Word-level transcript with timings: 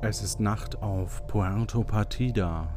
Es 0.00 0.22
ist 0.22 0.40
Nacht 0.40 0.82
auf 0.82 1.26
Puerto 1.26 1.82
Partida. 1.82 2.68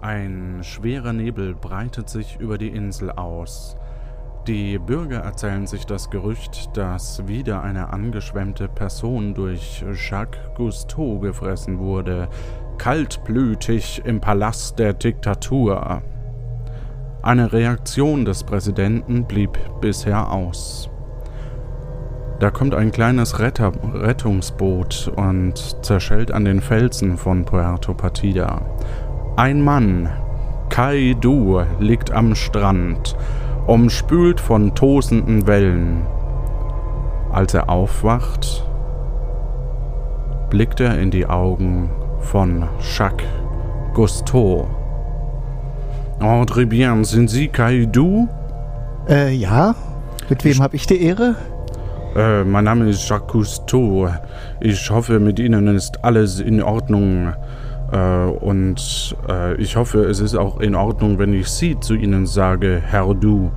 Ein 0.00 0.60
schwerer 0.62 1.12
Nebel 1.12 1.54
breitet 1.54 2.08
sich 2.08 2.38
über 2.40 2.58
die 2.58 2.68
Insel 2.68 3.10
aus. 3.10 3.76
Die 4.46 4.78
Bürger 4.78 5.20
erzählen 5.20 5.66
sich 5.66 5.86
das 5.86 6.10
Gerücht, 6.10 6.76
dass 6.76 7.26
wieder 7.26 7.62
eine 7.62 7.92
angeschwemmte 7.92 8.68
Person 8.68 9.34
durch 9.34 9.84
Jacques 9.94 10.40
Cousteau 10.56 11.18
gefressen 11.18 11.78
wurde, 11.78 12.28
kaltblütig 12.78 14.02
im 14.04 14.20
Palast 14.20 14.78
der 14.78 14.92
Diktatur. 14.92 16.02
Eine 17.22 17.52
Reaktion 17.52 18.24
des 18.24 18.44
Präsidenten 18.44 19.24
blieb 19.24 19.58
bisher 19.80 20.30
aus. 20.30 20.90
Da 22.38 22.50
kommt 22.50 22.74
ein 22.74 22.92
kleines 22.92 23.38
Retter 23.38 23.72
Rettungsboot 23.94 25.10
und 25.16 25.84
zerschellt 25.84 26.32
an 26.32 26.44
den 26.44 26.60
Felsen 26.60 27.16
von 27.16 27.46
Puerto 27.46 27.94
Partida. 27.94 28.60
Ein 29.36 29.62
Mann, 29.62 30.10
Kai 30.68 31.16
Du, 31.18 31.62
liegt 31.78 32.10
am 32.10 32.34
Strand, 32.34 33.16
umspült 33.66 34.38
von 34.38 34.74
tosenden 34.74 35.46
Wellen. 35.46 36.06
Als 37.32 37.54
er 37.54 37.70
aufwacht, 37.70 38.66
blickt 40.50 40.80
er 40.80 40.98
in 40.98 41.10
die 41.10 41.26
Augen 41.26 41.90
von 42.20 42.68
Jacques 42.80 43.26
Cousteau. 43.94 44.68
Oh, 46.20 46.44
très 46.44 46.66
bien, 46.66 47.04
sind 47.04 47.30
Sie 47.30 47.48
Kai 47.48 47.86
Du? 47.90 48.28
Äh, 49.08 49.32
ja. 49.32 49.74
Mit 50.28 50.44
wem 50.44 50.62
habe 50.62 50.76
ich 50.76 50.86
die 50.86 51.00
Ehre? 51.02 51.36
Äh, 52.16 52.44
mein 52.44 52.64
Name 52.64 52.88
ist 52.88 53.06
Jacques 53.06 53.28
Cousteau. 53.28 54.08
Ich 54.60 54.90
hoffe, 54.90 55.20
mit 55.20 55.38
Ihnen 55.38 55.68
ist 55.68 56.02
alles 56.02 56.40
in 56.40 56.62
Ordnung. 56.62 57.34
Äh, 57.92 58.24
und 58.40 59.14
äh, 59.28 59.54
ich 59.56 59.76
hoffe, 59.76 60.04
es 60.04 60.20
ist 60.20 60.34
auch 60.34 60.60
in 60.60 60.74
Ordnung, 60.74 61.18
wenn 61.18 61.34
ich 61.34 61.48
Sie 61.48 61.78
zu 61.78 61.94
Ihnen 61.94 62.24
sage, 62.24 62.80
Herr 62.82 63.14
Du. 63.14 63.52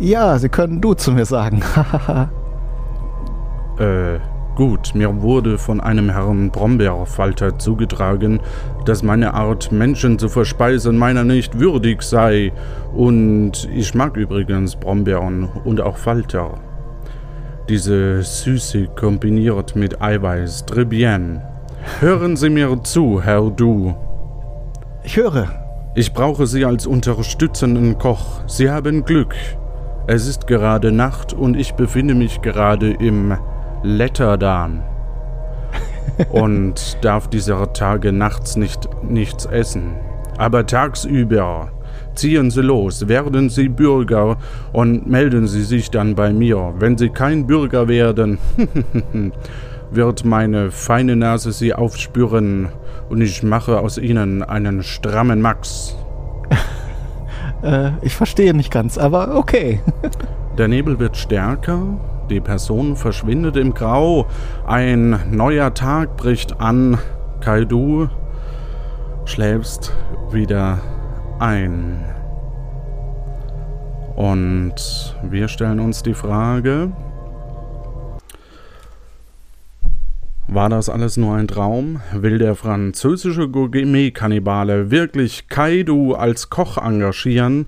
Ja, 0.00 0.36
Sie 0.36 0.48
können 0.48 0.80
du 0.80 0.94
zu 0.94 1.12
mir 1.12 1.26
sagen. 1.26 1.62
äh, 3.78 4.18
gut, 4.56 4.96
mir 4.96 5.22
wurde 5.22 5.56
von 5.56 5.80
einem 5.80 6.10
Herrn 6.10 6.50
Brombeerfalter 6.50 7.56
zugetragen, 7.56 8.40
dass 8.84 9.04
meine 9.04 9.34
Art, 9.34 9.70
Menschen 9.70 10.18
zu 10.18 10.28
verspeisen, 10.28 10.98
meiner 10.98 11.22
nicht 11.22 11.60
würdig 11.60 12.02
sei. 12.02 12.52
Und 12.92 13.68
ich 13.72 13.94
mag 13.94 14.16
übrigens 14.16 14.74
Brombeeren 14.74 15.48
und 15.64 15.80
auch 15.80 15.98
Falter. 15.98 16.58
Diese 17.68 18.22
Süße 18.22 18.86
kombiniert 18.94 19.74
mit 19.74 20.00
Eiweiß. 20.00 20.66
Très 20.68 20.84
bien. 20.84 21.42
Hören 21.98 22.36
Sie 22.36 22.48
mir 22.48 22.80
zu, 22.84 23.20
Herr 23.20 23.50
Du. 23.50 23.96
Ich 25.02 25.16
höre. 25.16 25.48
Ich 25.96 26.12
brauche 26.12 26.46
Sie 26.46 26.64
als 26.64 26.86
unterstützenden 26.86 27.98
Koch. 27.98 28.42
Sie 28.46 28.70
haben 28.70 29.04
Glück. 29.04 29.34
Es 30.06 30.28
ist 30.28 30.46
gerade 30.46 30.92
Nacht 30.92 31.32
und 31.32 31.56
ich 31.56 31.74
befinde 31.74 32.14
mich 32.14 32.40
gerade 32.40 32.92
im 32.92 33.36
Letterdan. 33.82 34.84
und 36.30 36.98
darf 37.04 37.26
dieser 37.26 37.72
Tage 37.72 38.12
nachts 38.12 38.54
nicht 38.54 38.88
nichts 39.02 39.44
essen. 39.44 39.96
Aber 40.38 40.66
tagsüber 40.66 41.72
Ziehen 42.16 42.50
Sie 42.50 42.62
los, 42.62 43.08
werden 43.08 43.50
Sie 43.50 43.68
Bürger 43.68 44.38
und 44.72 45.06
melden 45.06 45.46
Sie 45.46 45.62
sich 45.62 45.90
dann 45.90 46.14
bei 46.14 46.32
mir. 46.32 46.72
Wenn 46.78 46.96
Sie 46.96 47.10
kein 47.10 47.46
Bürger 47.46 47.88
werden, 47.88 48.38
wird 49.90 50.24
meine 50.24 50.70
feine 50.70 51.14
Nase 51.14 51.52
Sie 51.52 51.74
aufspüren 51.74 52.70
und 53.10 53.20
ich 53.20 53.42
mache 53.42 53.80
aus 53.80 53.98
Ihnen 53.98 54.42
einen 54.42 54.82
strammen 54.82 55.42
Max. 55.42 55.94
äh, 57.62 57.90
ich 58.00 58.16
verstehe 58.16 58.54
nicht 58.54 58.70
ganz, 58.70 58.96
aber 58.96 59.36
okay. 59.36 59.80
Der 60.56 60.68
Nebel 60.68 60.98
wird 60.98 61.18
stärker, 61.18 61.82
die 62.30 62.40
Person 62.40 62.96
verschwindet 62.96 63.58
im 63.58 63.74
Grau, 63.74 64.24
ein 64.66 65.20
neuer 65.30 65.74
Tag 65.74 66.16
bricht 66.16 66.62
an. 66.62 66.96
Kaidu 67.40 68.08
schläfst 69.26 69.92
wieder 70.30 70.78
ein. 71.38 72.04
Und 74.16 75.16
wir 75.22 75.48
stellen 75.48 75.78
uns 75.78 76.02
die 76.02 76.14
Frage, 76.14 76.92
war 80.48 80.68
das 80.70 80.88
alles 80.88 81.16
nur 81.16 81.34
ein 81.34 81.48
Traum? 81.48 82.00
Will 82.14 82.38
der 82.38 82.54
französische 82.54 83.48
Gourmet-Kannibale 83.48 84.90
wirklich 84.90 85.48
Kaidu 85.48 86.14
als 86.14 86.50
Koch 86.50 86.78
engagieren? 86.78 87.66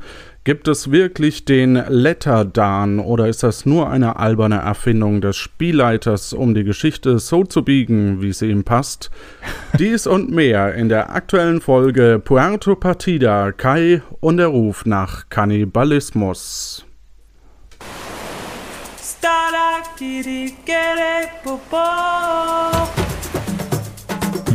Gibt 0.48 0.66
es 0.66 0.90
wirklich 0.90 1.44
den 1.44 1.74
Letterdan 1.74 3.00
oder 3.00 3.28
ist 3.28 3.42
das 3.42 3.66
nur 3.66 3.90
eine 3.90 4.16
alberne 4.16 4.56
Erfindung 4.56 5.20
des 5.20 5.36
Spielleiters, 5.36 6.32
um 6.32 6.54
die 6.54 6.64
Geschichte 6.64 7.18
so 7.18 7.44
zu 7.44 7.62
biegen, 7.62 8.22
wie 8.22 8.32
sie 8.32 8.48
ihm 8.48 8.64
passt? 8.64 9.10
Dies 9.78 10.06
und 10.06 10.30
mehr 10.30 10.74
in 10.74 10.88
der 10.88 11.14
aktuellen 11.14 11.60
Folge 11.60 12.18
Puerto 12.24 12.76
Partida, 12.76 13.52
Kai 13.52 14.00
und 14.20 14.38
der 14.38 14.46
Ruf 14.46 14.86
nach 14.86 15.28
Kannibalismus. 15.28 16.86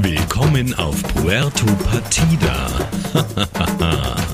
Willkommen 0.01 0.73
auf 0.73 1.03
Puerto 1.13 1.65
Partida. 1.83 2.67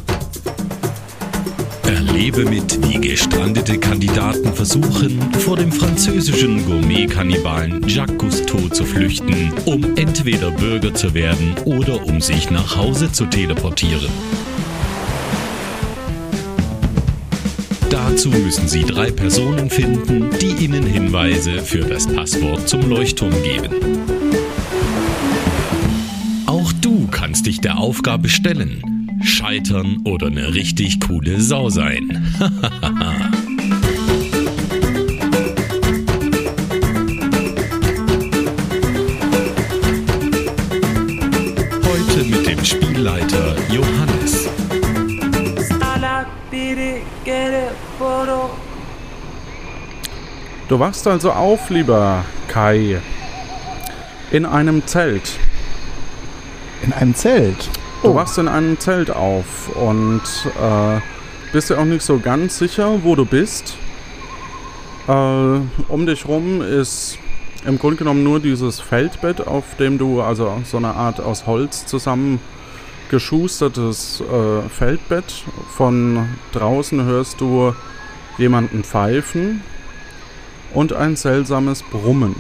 Erlebe 1.89 2.45
mit, 2.45 2.87
wie 2.87 3.01
gestrandete 3.01 3.79
Kandidaten 3.79 4.53
versuchen, 4.53 5.19
vor 5.39 5.57
dem 5.57 5.71
französischen 5.71 6.63
Gourmet-Kannibalen 6.63 7.87
Jacques 7.87 8.15
Cousteau 8.19 8.69
zu 8.69 8.85
flüchten, 8.85 9.51
um 9.65 9.95
entweder 9.95 10.51
Bürger 10.51 10.93
zu 10.93 11.15
werden 11.15 11.55
oder 11.65 12.05
um 12.05 12.21
sich 12.21 12.51
nach 12.51 12.75
Hause 12.75 13.11
zu 13.11 13.25
teleportieren. 13.25 14.11
Dazu 17.89 18.29
müssen 18.29 18.67
Sie 18.67 18.83
drei 18.83 19.09
Personen 19.09 19.71
finden, 19.71 20.29
die 20.39 20.63
Ihnen 20.63 20.85
Hinweise 20.85 21.59
für 21.63 21.85
das 21.85 22.05
Passwort 22.05 22.69
zum 22.69 22.87
Leuchtturm 22.87 23.33
geben. 23.41 23.71
Auch 26.45 26.71
du 26.71 27.07
kannst 27.09 27.47
dich 27.47 27.61
der 27.61 27.79
Aufgabe 27.79 28.29
stellen 28.29 28.98
scheitern 29.23 30.01
oder 30.03 30.27
eine 30.27 30.53
richtig 30.53 30.99
coole 30.99 31.41
Sau 31.41 31.69
sein. 31.69 32.33
Heute 41.83 42.23
mit 42.29 42.47
dem 42.47 42.63
Spielleiter 42.63 43.55
Johannes. 43.71 44.49
Du 50.69 50.77
wachst 50.77 51.07
also 51.07 51.31
auf, 51.31 51.71
lieber 51.71 52.23
Kai. 52.47 53.01
In 54.29 54.45
einem 54.45 54.85
Zelt. 54.85 55.31
In 56.83 56.93
einem 56.93 57.15
Zelt? 57.15 57.69
Du 58.01 58.15
wachst 58.15 58.37
in 58.37 58.47
einem 58.47 58.79
Zelt 58.79 59.11
auf 59.11 59.75
und 59.75 60.21
äh, 60.57 61.01
bist 61.51 61.69
ja 61.69 61.79
auch 61.79 61.85
nicht 61.85 62.01
so 62.01 62.17
ganz 62.17 62.57
sicher, 62.57 63.03
wo 63.03 63.13
du 63.15 63.25
bist. 63.25 63.75
Äh, 65.07 65.11
um 65.11 66.05
dich 66.05 66.25
rum 66.25 66.61
ist 66.61 67.19
im 67.65 67.77
Grunde 67.77 67.97
genommen 67.97 68.23
nur 68.23 68.39
dieses 68.39 68.79
Feldbett, 68.79 69.45
auf 69.45 69.75
dem 69.77 69.97
du, 69.97 70.21
also 70.21 70.61
so 70.63 70.77
eine 70.77 70.95
Art 70.95 71.19
aus 71.19 71.45
Holz 71.45 71.85
zusammengeschustertes 71.87 74.21
äh, 74.21 74.61
Feldbett. 74.69 75.43
Von 75.75 76.29
draußen 76.53 77.03
hörst 77.03 77.41
du 77.41 77.75
jemanden 78.37 78.85
pfeifen 78.85 79.61
und 80.73 80.93
ein 80.93 81.17
seltsames 81.17 81.83
Brummen. 81.83 82.37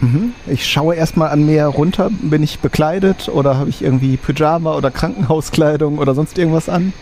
Mhm. 0.00 0.32
Ich 0.46 0.66
schaue 0.66 0.94
erstmal 0.94 1.30
an 1.30 1.44
mir 1.44 1.66
runter. 1.66 2.10
Bin 2.10 2.42
ich 2.42 2.60
bekleidet 2.60 3.28
oder 3.28 3.56
habe 3.56 3.70
ich 3.70 3.82
irgendwie 3.82 4.16
Pyjama 4.16 4.76
oder 4.76 4.90
Krankenhauskleidung 4.90 5.98
oder 5.98 6.14
sonst 6.14 6.38
irgendwas 6.38 6.68
an? 6.68 6.92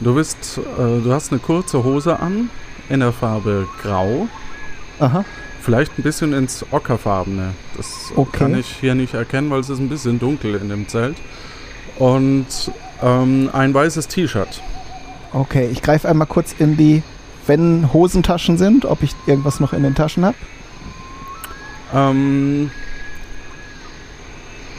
Du 0.00 0.14
bist, 0.14 0.58
äh, 0.58 1.02
du 1.02 1.12
hast 1.12 1.32
eine 1.32 1.40
kurze 1.40 1.82
Hose 1.84 2.20
an 2.20 2.50
in 2.88 3.00
der 3.00 3.12
Farbe 3.12 3.66
Grau. 3.82 4.28
Aha. 5.00 5.24
Vielleicht 5.60 5.98
ein 5.98 6.02
bisschen 6.02 6.32
ins 6.32 6.64
Ockerfarbene. 6.70 7.50
Das 7.76 8.12
okay. 8.14 8.38
kann 8.38 8.58
ich 8.58 8.66
hier 8.80 8.94
nicht 8.94 9.14
erkennen, 9.14 9.50
weil 9.50 9.60
es 9.60 9.70
ist 9.70 9.80
ein 9.80 9.88
bisschen 9.88 10.18
dunkel 10.18 10.54
in 10.54 10.68
dem 10.68 10.88
Zelt. 10.88 11.16
Und 11.98 12.46
ähm, 13.02 13.50
ein 13.52 13.74
weißes 13.74 14.08
T-Shirt. 14.08 14.62
Okay, 15.32 15.68
ich 15.70 15.82
greife 15.82 16.08
einmal 16.08 16.26
kurz 16.26 16.54
in 16.58 16.76
die, 16.76 17.02
wenn 17.46 17.92
Hosentaschen 17.92 18.56
sind, 18.56 18.84
ob 18.84 19.02
ich 19.02 19.10
irgendwas 19.26 19.60
noch 19.60 19.72
in 19.72 19.82
den 19.82 19.94
Taschen 19.94 20.24
habe. 20.24 20.36
Ähm, 21.94 22.70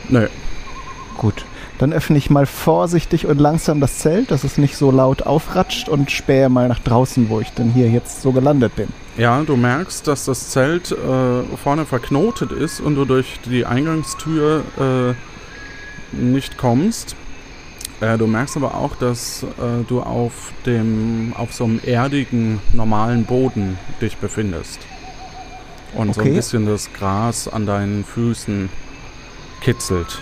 Nö. 0.09 0.27
Gut. 1.17 1.45
Dann 1.77 1.93
öffne 1.93 2.17
ich 2.17 2.29
mal 2.29 2.45
vorsichtig 2.45 3.25
und 3.25 3.39
langsam 3.39 3.79
das 3.79 3.99
Zelt, 3.99 4.31
dass 4.31 4.43
es 4.43 4.57
nicht 4.57 4.75
so 4.75 4.91
laut 4.91 5.21
aufratscht 5.23 5.87
und 5.87 6.11
spähe 6.11 6.49
mal 6.49 6.67
nach 6.67 6.79
draußen, 6.79 7.29
wo 7.29 7.39
ich 7.39 7.51
denn 7.51 7.71
hier 7.71 7.87
jetzt 7.89 8.21
so 8.21 8.33
gelandet 8.33 8.75
bin. 8.75 8.89
Ja, 9.17 9.41
du 9.43 9.55
merkst, 9.55 10.05
dass 10.05 10.25
das 10.25 10.49
Zelt 10.49 10.91
äh, 10.91 11.43
vorne 11.55 11.85
verknotet 11.85 12.51
ist 12.51 12.81
und 12.81 12.95
du 12.95 13.05
durch 13.05 13.39
die 13.45 13.65
Eingangstür 13.65 14.63
äh, 14.77 16.15
nicht 16.15 16.57
kommst. 16.57 17.15
Äh, 18.01 18.17
du 18.17 18.27
merkst 18.27 18.57
aber 18.57 18.75
auch, 18.75 18.95
dass 18.97 19.43
äh, 19.43 19.85
du 19.87 20.01
auf 20.01 20.51
dem 20.65 21.33
auf 21.37 21.53
so 21.53 21.63
einem 21.63 21.79
erdigen 21.85 22.59
normalen 22.73 23.23
Boden 23.23 23.77
dich 24.01 24.17
befindest 24.17 24.79
und 25.95 26.13
so 26.13 26.21
ein 26.21 26.27
Okay. 26.27 26.35
bisschen 26.35 26.65
das 26.65 26.91
Gras 26.93 27.47
an 27.47 27.65
deinen 27.65 28.03
Füßen 28.03 28.69
kitzelt. 29.61 30.21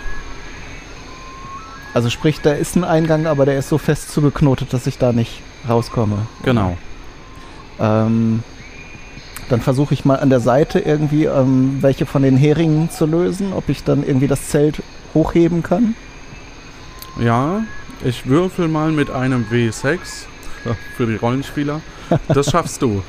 Also 1.94 2.10
sprich, 2.10 2.40
da 2.40 2.52
ist 2.52 2.76
ein 2.76 2.84
Eingang, 2.84 3.26
aber 3.26 3.44
der 3.46 3.58
ist 3.58 3.68
so 3.68 3.78
fest 3.78 4.12
zugeknotet, 4.12 4.72
dass 4.72 4.86
ich 4.86 4.98
da 4.98 5.12
nicht 5.12 5.40
rauskomme. 5.68 6.26
Genau. 6.44 6.76
Ähm, 7.80 8.42
dann 9.48 9.60
versuche 9.60 9.94
ich 9.94 10.04
mal 10.04 10.16
an 10.16 10.28
der 10.30 10.40
Seite 10.40 10.78
irgendwie 10.80 11.24
ähm, 11.24 11.78
welche 11.80 12.04
von 12.06 12.22
den 12.22 12.36
Heringen 12.36 12.90
zu 12.90 13.06
lösen, 13.06 13.52
ob 13.52 13.68
ich 13.68 13.84
dann 13.84 14.04
irgendwie 14.06 14.26
das 14.28 14.48
Zelt 14.48 14.82
hochheben 15.14 15.62
kann. 15.62 15.94
Ja, 17.20 17.62
ich 18.04 18.26
würfel 18.26 18.68
mal 18.68 18.92
mit 18.92 19.10
einem 19.10 19.46
W6 19.50 19.98
für 20.96 21.06
die 21.06 21.16
Rollenspieler. 21.16 21.80
Das 22.28 22.50
schaffst 22.50 22.82
du. 22.82 23.02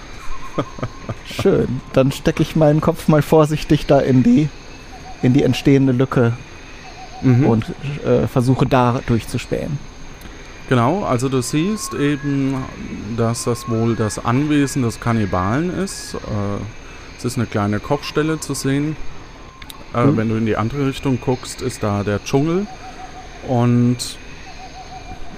Schön. 1.25 1.81
Dann 1.93 2.11
stecke 2.11 2.41
ich 2.43 2.55
meinen 2.55 2.81
Kopf 2.81 3.07
mal 3.07 3.21
vorsichtig 3.21 3.85
da 3.85 3.99
in 3.99 4.23
die, 4.23 4.49
in 5.21 5.33
die 5.33 5.43
entstehende 5.43 5.91
Lücke 5.93 6.33
Mhm. 7.21 7.47
und 7.47 7.65
äh, 8.05 8.27
versuche 8.27 8.65
da 8.65 9.01
durchzuspähen. 9.05 9.77
Genau, 10.69 11.03
also 11.03 11.27
du 11.27 11.41
siehst 11.41 11.93
eben, 11.93 12.55
dass 13.17 13.43
das 13.43 13.67
wohl 13.67 13.95
das 13.97 14.23
Anwesen 14.23 14.83
des 14.83 15.01
Kannibalen 15.01 15.69
ist. 15.77 16.13
Äh, 16.13 16.17
es 17.17 17.25
ist 17.25 17.37
eine 17.37 17.47
kleine 17.47 17.79
Kochstelle 17.81 18.39
zu 18.39 18.53
sehen. 18.53 18.95
Äh, 19.93 20.05
Mhm. 20.05 20.17
Wenn 20.17 20.29
du 20.29 20.35
in 20.35 20.45
die 20.45 20.55
andere 20.55 20.87
Richtung 20.87 21.19
guckst, 21.19 21.61
ist 21.61 21.83
da 21.83 22.03
der 22.03 22.23
Dschungel. 22.23 22.67
Und 23.47 23.97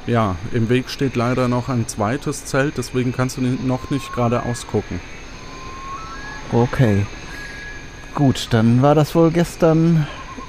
ja, 0.08 0.36
im 0.54 0.70
Weg 0.70 0.90
steht 0.90 1.16
leider 1.16 1.48
noch 1.48 1.70
ein 1.70 1.88
zweites 1.88 2.46
Zelt, 2.46 2.74
deswegen 2.78 3.14
kannst 3.14 3.38
du 3.38 3.42
noch 3.42 3.90
nicht 3.90 4.14
geradeaus 4.14 4.66
gucken. 4.68 5.00
Okay. 6.52 7.06
Gut, 8.14 8.48
dann 8.52 8.82
war 8.82 8.94
das 8.96 9.16
wohl 9.16 9.32
gestern 9.32 10.06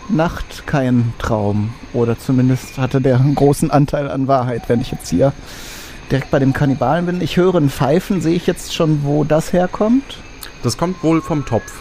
Nacht 0.09 0.67
kein 0.67 1.13
Traum. 1.19 1.73
Oder 1.93 2.19
zumindest 2.19 2.77
hatte 2.79 3.01
der 3.01 3.17
einen 3.21 3.35
großen 3.37 3.71
Anteil 3.71 4.11
an 4.11 4.27
Wahrheit, 4.27 4.69
wenn 4.69 4.81
ich 4.81 4.91
jetzt 4.91 5.11
hier 5.11 5.33
direkt 6.11 6.31
bei 6.33 6.39
dem 6.41 6.53
Kannibalen 6.53 7.07
bin. 7.07 7.21
Ich 7.21 7.37
höre 7.37 7.55
ein 7.55 7.71
Pfeifen. 7.71 8.21
Sehe 8.21 8.35
ich 8.35 8.47
jetzt 8.49 8.75
schon, 8.75 9.05
wo 9.05 9.23
das 9.23 9.53
herkommt? 9.53 10.19
Das 10.65 10.77
kommt 10.77 11.03
wohl 11.05 11.23
vom 11.23 11.45
Topf. 11.47 11.73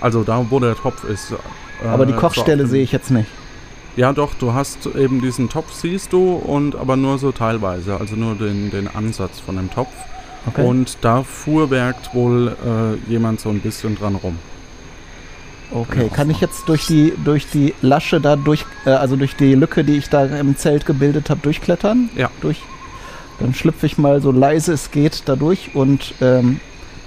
Also 0.00 0.22
da, 0.24 0.44
wo 0.50 0.60
der 0.60 0.76
Topf 0.76 1.04
ist. 1.04 1.32
äh, 1.32 1.86
Aber 1.88 2.04
die 2.06 2.12
so 2.12 2.18
Kochstelle 2.18 2.64
dem- 2.64 2.70
sehe 2.70 2.82
ich 2.82 2.92
jetzt 2.92 3.10
nicht. 3.10 3.28
Ja, 3.96 4.12
doch, 4.12 4.34
du 4.34 4.54
hast 4.54 4.86
eben 4.86 5.20
diesen 5.20 5.48
Topf, 5.48 5.72
siehst 5.72 6.12
du, 6.12 6.34
und 6.34 6.76
aber 6.76 6.96
nur 6.96 7.18
so 7.18 7.32
teilweise, 7.32 7.98
also 7.98 8.16
nur 8.16 8.34
den, 8.34 8.70
den 8.70 8.88
Ansatz 8.88 9.40
von 9.40 9.56
dem 9.56 9.70
Topf. 9.70 9.92
Okay. 10.46 10.64
Und 10.64 10.98
da 11.02 11.22
fuhrwerkt 11.22 12.14
wohl 12.14 12.56
äh, 12.64 13.10
jemand 13.10 13.40
so 13.40 13.50
ein 13.50 13.60
bisschen 13.60 13.96
dran 13.96 14.14
rum. 14.14 14.38
Okay, 15.72 16.08
kann 16.12 16.30
ich 16.30 16.40
jetzt 16.40 16.68
durch 16.68 16.86
die 16.86 17.12
durch 17.24 17.48
die 17.48 17.74
Lasche 17.80 18.20
da 18.20 18.34
durch, 18.36 18.64
äh, 18.86 18.90
also 18.90 19.16
durch 19.16 19.36
die 19.36 19.54
Lücke, 19.54 19.84
die 19.84 19.98
ich 19.98 20.08
da 20.08 20.24
im 20.24 20.56
Zelt 20.56 20.84
gebildet 20.84 21.30
habe, 21.30 21.40
durchklettern? 21.42 22.10
Ja. 22.16 22.30
Durch. 22.40 22.60
Dann 23.38 23.54
schlüpfe 23.54 23.86
ich 23.86 23.96
mal 23.96 24.20
so 24.20 24.32
leise 24.32 24.72
es 24.72 24.90
geht 24.90 25.22
da 25.26 25.36
durch 25.36 25.70
und 25.74 26.14
ähm, 26.20 26.60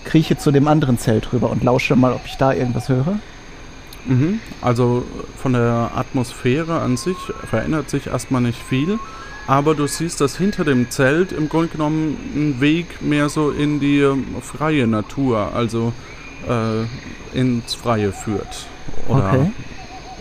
krieche 0.05 0.37
zu 0.37 0.51
dem 0.51 0.67
anderen 0.67 0.97
Zelt 0.97 1.33
rüber 1.33 1.49
und 1.49 1.63
lausche 1.63 1.95
mal, 1.95 2.13
ob 2.13 2.21
ich 2.25 2.35
da 2.37 2.53
irgendwas 2.53 2.89
höre. 2.89 3.19
Mhm. 4.05 4.39
Also 4.61 5.03
von 5.41 5.53
der 5.53 5.91
Atmosphäre 5.95 6.79
an 6.81 6.97
sich 6.97 7.17
verändert 7.49 7.89
sich 7.89 8.07
erstmal 8.07 8.41
nicht 8.41 8.61
viel, 8.61 8.99
aber 9.47 9.75
du 9.75 9.87
siehst, 9.87 10.21
dass 10.21 10.37
hinter 10.37 10.63
dem 10.65 10.89
Zelt 10.89 11.31
im 11.31 11.49
Grunde 11.49 11.69
genommen 11.69 12.17
ein 12.35 12.61
Weg 12.61 13.01
mehr 13.01 13.29
so 13.29 13.51
in 13.51 13.79
die 13.79 14.05
freie 14.41 14.87
Natur, 14.87 15.51
also 15.53 15.93
äh, 16.47 17.37
ins 17.37 17.73
Freie 17.75 18.11
führt. 18.11 18.67
Oder 19.07 19.29
Okay. 19.33 19.51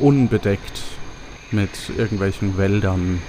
unbedeckt 0.00 0.80
mit 1.50 1.70
irgendwelchen 1.96 2.56
Wäldern 2.58 3.20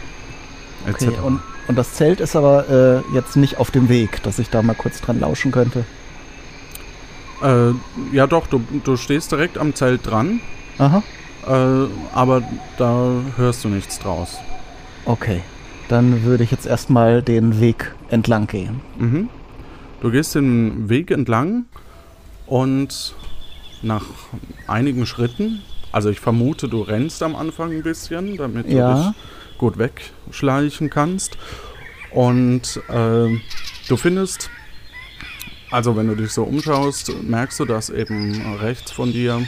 etc. 0.87 1.07
Okay, 1.07 1.17
und, 1.23 1.39
und 1.67 1.75
das 1.77 1.93
Zelt 1.93 2.19
ist 2.21 2.35
aber 2.35 3.03
äh, 3.11 3.15
jetzt 3.15 3.35
nicht 3.35 3.57
auf 3.57 3.69
dem 3.71 3.89
Weg, 3.89 4.23
dass 4.23 4.39
ich 4.39 4.49
da 4.49 4.61
mal 4.61 4.75
kurz 4.75 5.01
dran 5.01 5.19
lauschen 5.19 5.51
könnte. 5.51 5.85
Äh, 7.43 7.73
ja 8.15 8.25
doch, 8.27 8.47
du, 8.47 8.61
du 8.83 8.95
stehst 8.97 9.31
direkt 9.31 9.57
am 9.57 9.75
Zelt 9.75 10.05
dran, 10.09 10.39
Aha. 10.77 11.03
äh, 11.45 11.87
aber 12.13 12.41
da 12.77 13.21
hörst 13.35 13.63
du 13.65 13.69
nichts 13.69 13.99
draus. 13.99 14.37
Okay. 15.05 15.41
Dann 15.89 16.23
würde 16.23 16.43
ich 16.45 16.51
jetzt 16.51 16.65
erstmal 16.65 17.21
den 17.21 17.59
Weg 17.59 17.93
entlang 18.09 18.47
gehen. 18.47 18.79
Mhm. 18.97 19.29
Du 20.01 20.09
gehst 20.11 20.35
den 20.35 20.87
Weg 20.89 21.11
entlang 21.11 21.65
und 22.47 23.13
nach 23.81 24.05
einigen 24.67 25.05
Schritten, 25.05 25.61
also 25.91 26.09
ich 26.09 26.19
vermute, 26.21 26.69
du 26.69 26.81
rennst 26.81 27.21
am 27.21 27.35
Anfang 27.35 27.71
ein 27.71 27.83
bisschen, 27.83 28.37
damit 28.37 28.67
du 28.71 28.75
Ja. 28.77 28.95
dich 28.95 29.57
gut 29.57 29.77
wegschleichen 29.77 30.89
kannst. 30.89 31.37
Und 32.11 32.79
äh, 32.89 33.39
du 33.89 33.97
findest, 33.97 34.49
also 35.73 35.95
wenn 35.95 36.07
du 36.07 36.15
dich 36.15 36.31
so 36.31 36.43
umschaust, 36.43 37.11
merkst 37.23 37.59
du, 37.59 37.65
dass 37.65 37.89
eben 37.89 38.57
rechts 38.57 38.91
von 38.91 39.11
dir 39.11 39.43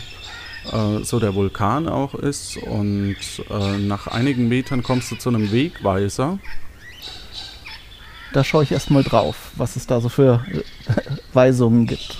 äh, 0.71 1.03
so 1.03 1.19
der 1.19 1.35
Vulkan 1.35 1.87
auch 1.87 2.15
ist. 2.15 2.57
Und 2.57 3.17
äh, 3.51 3.77
nach 3.77 4.07
einigen 4.07 4.47
Metern 4.47 4.81
kommst 4.81 5.11
du 5.11 5.17
zu 5.17 5.29
einem 5.29 5.51
Wegweiser. 5.51 6.39
Da 8.33 8.43
schaue 8.43 8.63
ich 8.63 8.71
erstmal 8.71 9.03
drauf, 9.03 9.51
was 9.55 9.75
es 9.75 9.85
da 9.85 10.01
so 10.01 10.09
für 10.09 10.43
äh, 10.51 10.63
Weisungen 11.33 11.85
gibt. 11.85 12.17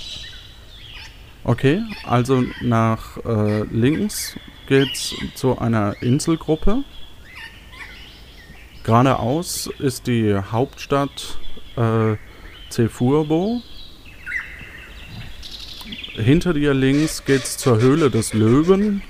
Okay, 1.44 1.82
also 2.06 2.44
nach 2.62 3.18
äh, 3.26 3.64
links 3.64 4.36
geht's 4.68 5.16
zu 5.34 5.58
einer 5.58 6.00
Inselgruppe. 6.04 6.84
Geradeaus 8.84 9.68
ist 9.80 10.06
die 10.06 10.36
Hauptstadt 10.36 11.40
äh, 11.76 12.18
Cefurbo. 12.70 13.64
Hinter 16.16 16.54
dir 16.54 16.74
links 16.74 17.26
geht's 17.26 17.58
zur 17.58 17.82
Höhle 17.82 18.10
des 18.10 18.34
Löwen. 18.34 19.02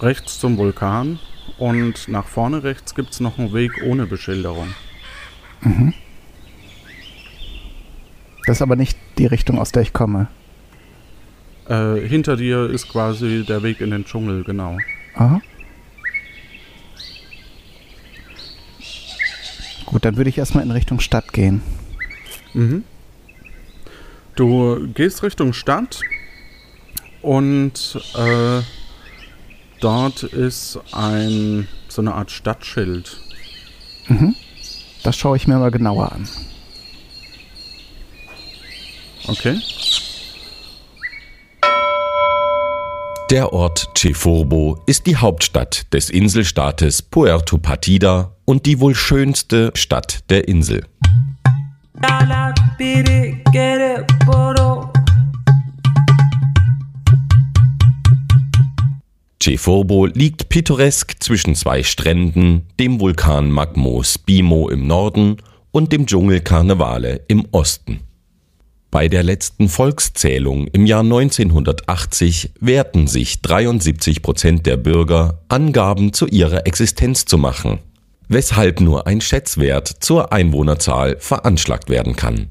Rechts 0.00 0.38
zum 0.38 0.56
Vulkan. 0.56 1.18
Und 1.58 2.08
nach 2.08 2.26
vorne 2.26 2.62
rechts 2.62 2.94
gibt's 2.94 3.18
noch 3.18 3.38
einen 3.38 3.52
Weg 3.54 3.72
ohne 3.82 4.06
Beschilderung. 4.06 4.74
Das 8.46 8.58
ist 8.58 8.62
aber 8.62 8.76
nicht 8.76 8.96
die 9.18 9.26
Richtung, 9.26 9.58
aus 9.58 9.72
der 9.72 9.82
ich 9.82 9.92
komme. 9.92 10.28
Äh, 11.68 11.96
hinter 12.06 12.36
dir 12.36 12.70
ist 12.70 12.88
quasi 12.88 13.44
der 13.46 13.62
Weg 13.62 13.80
in 13.80 13.90
den 13.90 14.04
Dschungel, 14.04 14.44
genau. 14.44 14.78
Aha. 15.14 15.40
Gut, 19.86 20.04
dann 20.04 20.16
würde 20.16 20.30
ich 20.30 20.38
erstmal 20.38 20.62
in 20.62 20.70
Richtung 20.70 21.00
Stadt 21.00 21.32
gehen. 21.32 21.62
Mhm. 22.54 22.84
Du 24.36 24.86
gehst 24.92 25.22
Richtung 25.22 25.54
Stadt 25.54 26.00
und 27.22 27.98
äh, 28.14 28.60
dort 29.80 30.22
ist 30.22 30.78
ein 30.92 31.66
so 31.88 32.02
eine 32.02 32.14
Art 32.14 32.30
Stadtschild. 32.30 33.18
Das 35.02 35.16
schaue 35.16 35.38
ich 35.38 35.46
mir 35.46 35.56
mal 35.56 35.70
genauer 35.70 36.12
an. 36.12 36.28
Okay. 39.26 39.58
Der 43.30 43.52
Ort 43.54 43.88
Chefurbo 43.96 44.82
ist 44.86 45.06
die 45.06 45.16
Hauptstadt 45.16 45.92
des 45.94 46.10
Inselstaates 46.10 47.02
Puerto 47.02 47.56
Partida 47.58 48.36
und 48.44 48.66
die 48.66 48.80
wohl 48.80 48.94
schönste 48.94 49.72
Stadt 49.74 50.30
der 50.30 50.46
Insel. 50.46 50.84
Chefurbo 59.46 60.06
liegt 60.06 60.48
pittoresk 60.48 61.22
zwischen 61.22 61.54
zwei 61.54 61.84
Stränden, 61.84 62.62
dem 62.80 63.00
Vulkan 63.00 63.50
Magmo 63.50 64.02
Spimo 64.02 64.68
im 64.68 64.86
Norden 64.86 65.36
und 65.70 65.92
dem 65.92 66.06
Dschungel 66.06 66.40
Carnevale 66.40 67.20
im 67.28 67.46
Osten. 67.52 68.00
Bei 68.90 69.08
der 69.08 69.22
letzten 69.22 69.68
Volkszählung 69.68 70.66
im 70.68 70.84
Jahr 70.84 71.02
1980 71.02 72.54
wehrten 72.60 73.06
sich 73.06 73.40
73 73.42 74.22
Prozent 74.22 74.66
der 74.66 74.76
Bürger, 74.76 75.42
Angaben 75.48 76.12
zu 76.12 76.26
ihrer 76.26 76.66
Existenz 76.66 77.24
zu 77.24 77.38
machen, 77.38 77.78
weshalb 78.28 78.80
nur 78.80 79.06
ein 79.06 79.20
Schätzwert 79.20 79.88
zur 80.00 80.32
Einwohnerzahl 80.32 81.16
veranschlagt 81.18 81.88
werden 81.88 82.16
kann. 82.16 82.48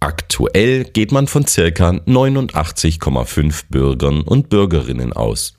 Aktuell 0.00 0.84
geht 0.84 1.12
man 1.12 1.26
von 1.26 1.46
circa 1.46 1.90
89,5 1.90 3.64
Bürgern 3.68 4.22
und 4.22 4.48
Bürgerinnen 4.48 5.12
aus. 5.12 5.54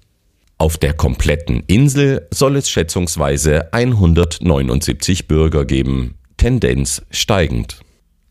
Auf 0.57 0.77
der 0.77 0.93
kompletten 0.93 1.63
Insel 1.67 2.27
soll 2.31 2.55
es 2.55 2.69
schätzungsweise 2.69 3.71
179 3.73 5.27
Bürger 5.27 5.65
geben, 5.65 6.15
Tendenz 6.37 7.03
steigend. 7.11 7.79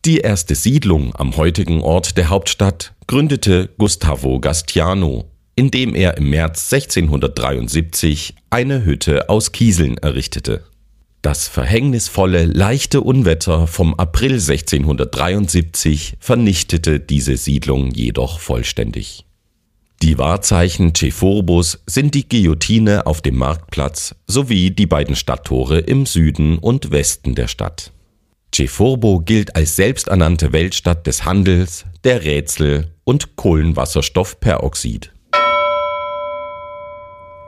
Die 0.03 0.17
erste 0.17 0.55
Siedlung 0.55 1.15
am 1.15 1.37
heutigen 1.37 1.81
Ort 1.81 2.17
der 2.17 2.29
Hauptstadt 2.29 2.93
gründete 3.07 3.69
Gustavo 3.77 4.39
Gastiano, 4.39 5.25
indem 5.55 5.93
er 5.93 6.17
im 6.17 6.29
März 6.29 6.73
1673 6.73 8.35
eine 8.49 8.83
Hütte 8.83 9.29
aus 9.29 9.51
Kieseln 9.51 9.97
errichtete. 9.97 10.63
Das 11.21 11.47
verhängnisvolle 11.47 12.45
leichte 12.45 13.01
Unwetter 13.01 13.67
vom 13.67 13.93
April 13.93 14.33
1673 14.33 16.15
vernichtete 16.19 16.99
diese 16.99 17.37
Siedlung 17.37 17.91
jedoch 17.91 18.39
vollständig. 18.39 19.25
Die 20.01 20.17
Wahrzeichen 20.17 20.95
Cephorbus 20.95 21.83
sind 21.85 22.15
die 22.15 22.27
Guillotine 22.27 23.05
auf 23.05 23.21
dem 23.21 23.35
Marktplatz 23.35 24.15
sowie 24.25 24.71
die 24.71 24.87
beiden 24.87 25.15
Stadttore 25.15 25.77
im 25.77 26.07
Süden 26.07 26.57
und 26.57 26.89
Westen 26.89 27.35
der 27.35 27.47
Stadt. 27.47 27.91
Ceforbo 28.53 29.19
gilt 29.19 29.55
als 29.55 29.75
selbsternannte 29.75 30.51
Weltstadt 30.53 31.05
des 31.05 31.23
Handels, 31.23 31.85
der 32.03 32.23
Rätsel 32.23 32.95
und 33.03 33.35
Kohlenwasserstoffperoxid. 33.35 35.11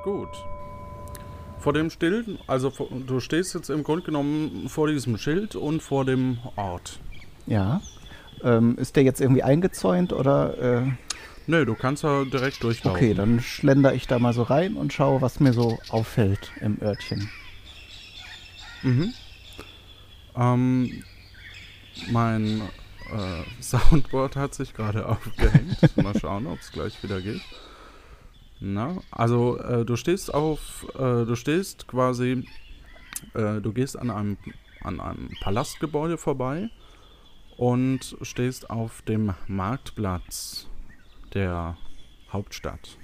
Gut. 0.03 0.52
Vor 1.63 1.71
dem 1.71 1.89
Schild, 1.89 2.27
also 2.45 2.69
vor- 2.71 2.89
du 3.07 3.21
stehst 3.21 3.55
jetzt 3.55 3.69
im 3.69 3.83
Grunde 3.83 4.03
genommen 4.05 4.67
vor 4.67 4.87
diesem 4.89 5.17
Schild 5.17 5.55
und 5.55 5.81
vor 5.81 6.03
dem 6.03 6.39
Ort. 6.57 6.99
Ja. 7.45 7.79
Ähm, 8.43 8.77
ist 8.77 8.97
der 8.97 9.03
jetzt 9.03 9.21
irgendwie 9.21 9.43
eingezäunt 9.43 10.11
oder? 10.11 10.57
Äh, 10.81 10.91
Nö, 11.47 11.65
du 11.65 11.73
kannst 11.75 12.03
ja 12.03 12.25
direkt 12.25 12.61
durchlaufen. 12.63 12.97
okay, 12.97 13.13
dann 13.13 13.39
schlender 13.39 13.93
ich 13.93 14.07
da 14.07 14.19
mal 14.19 14.33
so 14.33 14.43
rein 14.43 14.75
und 14.75 14.91
schaue, 14.91 15.21
was 15.21 15.39
mir 15.39 15.53
so 15.53 15.79
auffällt 15.87 16.51
im 16.59 16.81
Örtchen. 16.81 17.29
Mhm. 18.81 19.13
Ähm, 20.35 21.03
mein 22.11 22.61
äh, 23.13 23.43
Soundboard 23.61 24.35
hat 24.35 24.53
sich 24.53 24.73
gerade 24.73 25.07
aufgehängt. 25.07 25.77
Mal 25.95 26.19
schauen, 26.19 26.45
ob 26.47 26.59
es 26.59 26.73
gleich 26.73 27.01
wieder 27.03 27.21
geht. 27.21 27.41
Na, 28.65 29.01
also 29.11 29.57
äh, 29.57 29.83
du 29.83 29.97
stehst 29.97 30.33
auf, 30.33 30.87
äh, 30.95 31.25
du 31.25 31.35
stehst 31.35 31.85
quasi, 31.85 32.47
äh, 33.33 33.59
du 33.59 33.73
gehst 33.73 33.99
an 33.99 34.09
einem, 34.09 34.37
an 34.81 35.01
einem 35.01 35.31
Palastgebäude 35.41 36.17
vorbei 36.17 36.69
und 37.57 38.15
stehst 38.21 38.69
auf 38.69 39.01
dem 39.01 39.33
Marktplatz 39.47 40.69
der 41.33 41.75
Hauptstadt. 42.31 42.97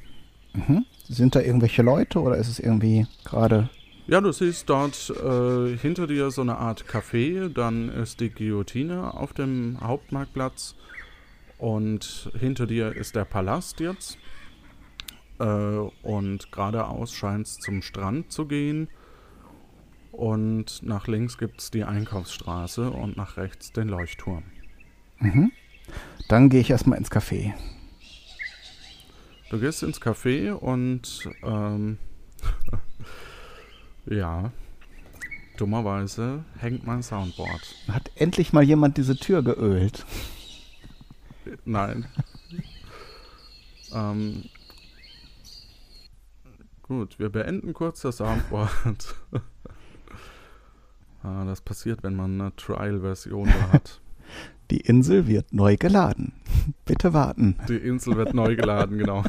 Mhm. 0.54 0.86
Sind 1.10 1.36
da 1.36 1.42
irgendwelche 1.42 1.82
Leute 1.82 2.22
oder 2.22 2.38
ist 2.38 2.48
es 2.48 2.60
irgendwie 2.60 3.06
gerade? 3.26 3.70
Ja, 4.08 4.22
du 4.22 4.32
siehst 4.32 4.70
dort 4.70 5.10
äh, 5.10 5.76
hinter 5.76 6.08
dir 6.08 6.32
so 6.32 6.40
eine 6.40 6.58
Art 6.58 6.86
Café, 6.86 7.50
dann 7.50 7.90
ist 7.90 8.22
die 8.22 8.30
Guillotine 8.30 9.14
auf 9.14 9.34
dem 9.34 9.78
Hauptmarktplatz 9.82 10.76
und 11.58 12.32
hinter 12.40 12.66
dir 12.66 12.96
ist 12.96 13.18
der 13.18 13.26
Palast 13.26 13.82
jetzt. 13.82 14.18
Äh, 15.40 15.44
und 15.44 16.52
geradeaus 16.52 17.14
scheint 17.14 17.48
es 17.48 17.58
zum 17.58 17.82
Strand 17.82 18.32
zu 18.32 18.46
gehen. 18.46 18.90
Und 20.12 20.84
nach 20.84 21.08
links 21.08 21.38
gibt 21.38 21.62
es 21.62 21.72
die 21.72 21.84
Einkaufsstraße 21.84 22.92
und 22.92 23.16
nach 23.16 23.38
rechts 23.38 23.72
den 23.72 23.88
Leuchtturm. 23.88 24.44
Mhm. 25.20 25.52
Dann 26.28 26.50
gehe 26.50 26.62
ich 26.62 26.70
erstmal 26.70 26.98
ins 26.98 27.12
Café. 27.12 27.54
Du 29.50 29.60
gehst 29.60 29.82
ins 29.82 30.02
Café 30.02 30.52
und 30.52 31.30
ähm, 31.42 31.98
ja, 34.06 34.52
dummerweise 35.58 36.44
hängt 36.58 36.86
mein 36.86 37.02
Soundboard. 37.02 37.76
Hat 37.88 38.12
endlich 38.16 38.54
mal 38.54 38.64
jemand 38.64 38.98
diese 38.98 39.16
Tür 39.16 39.42
geölt? 39.42 40.06
Nein. 41.66 42.06
ähm, 43.94 44.44
gut, 46.90 47.20
wir 47.20 47.30
beenden 47.30 47.74
kurz 47.74 48.02
das 48.02 48.18
Soundboard. 48.18 49.16
ah, 51.24 51.46
das 51.46 51.62
passiert, 51.62 52.04
wenn 52.04 52.16
man 52.16 52.42
eine 52.42 52.56
Trial-Version 52.56 53.48
da 53.48 53.72
hat. 53.72 54.02
Die 54.72 54.82
Insel 54.82 55.28
wird 55.28 55.54
neu 55.54 55.78
geladen. 55.78 56.34
Bitte 56.86 57.14
warten. 57.14 57.58
Die 57.70 57.78
Insel 57.78 58.18
wird 58.18 58.34
neu 58.34 58.56
geladen, 58.56 58.98
genau. 58.98 59.24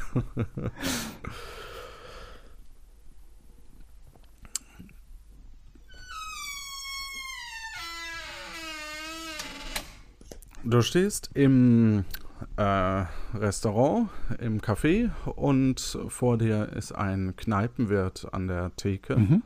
Du 10.64 10.83
stehst 10.83 11.31
im 11.35 12.05
äh, 12.56 13.04
Restaurant, 13.37 14.09
im 14.38 14.61
Café 14.61 15.11
und 15.37 15.99
vor 16.09 16.38
dir 16.38 16.70
ist 16.75 16.92
ein 16.92 17.35
Kneipenwirt 17.37 18.28
an 18.32 18.49
der 18.49 18.75
Theke. 18.76 19.16
Mhm. 19.16 19.42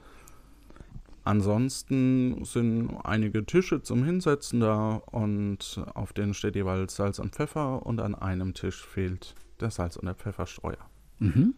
Ansonsten 1.24 2.44
sind 2.44 2.90
einige 3.02 3.46
Tische 3.46 3.82
zum 3.82 4.04
Hinsetzen 4.04 4.60
da 4.60 5.00
und 5.06 5.80
auf 5.94 6.12
denen 6.12 6.34
steht 6.34 6.54
jeweils 6.54 6.96
Salz 6.96 7.18
und 7.18 7.34
Pfeffer 7.34 7.86
und 7.86 8.00
an 8.00 8.14
einem 8.14 8.52
Tisch 8.52 8.84
fehlt 8.86 9.34
der 9.60 9.70
Salz- 9.70 9.96
und 9.96 10.04
der 10.04 10.14
Pfefferstreuer. 10.14 10.76
Mhm. 11.18 11.54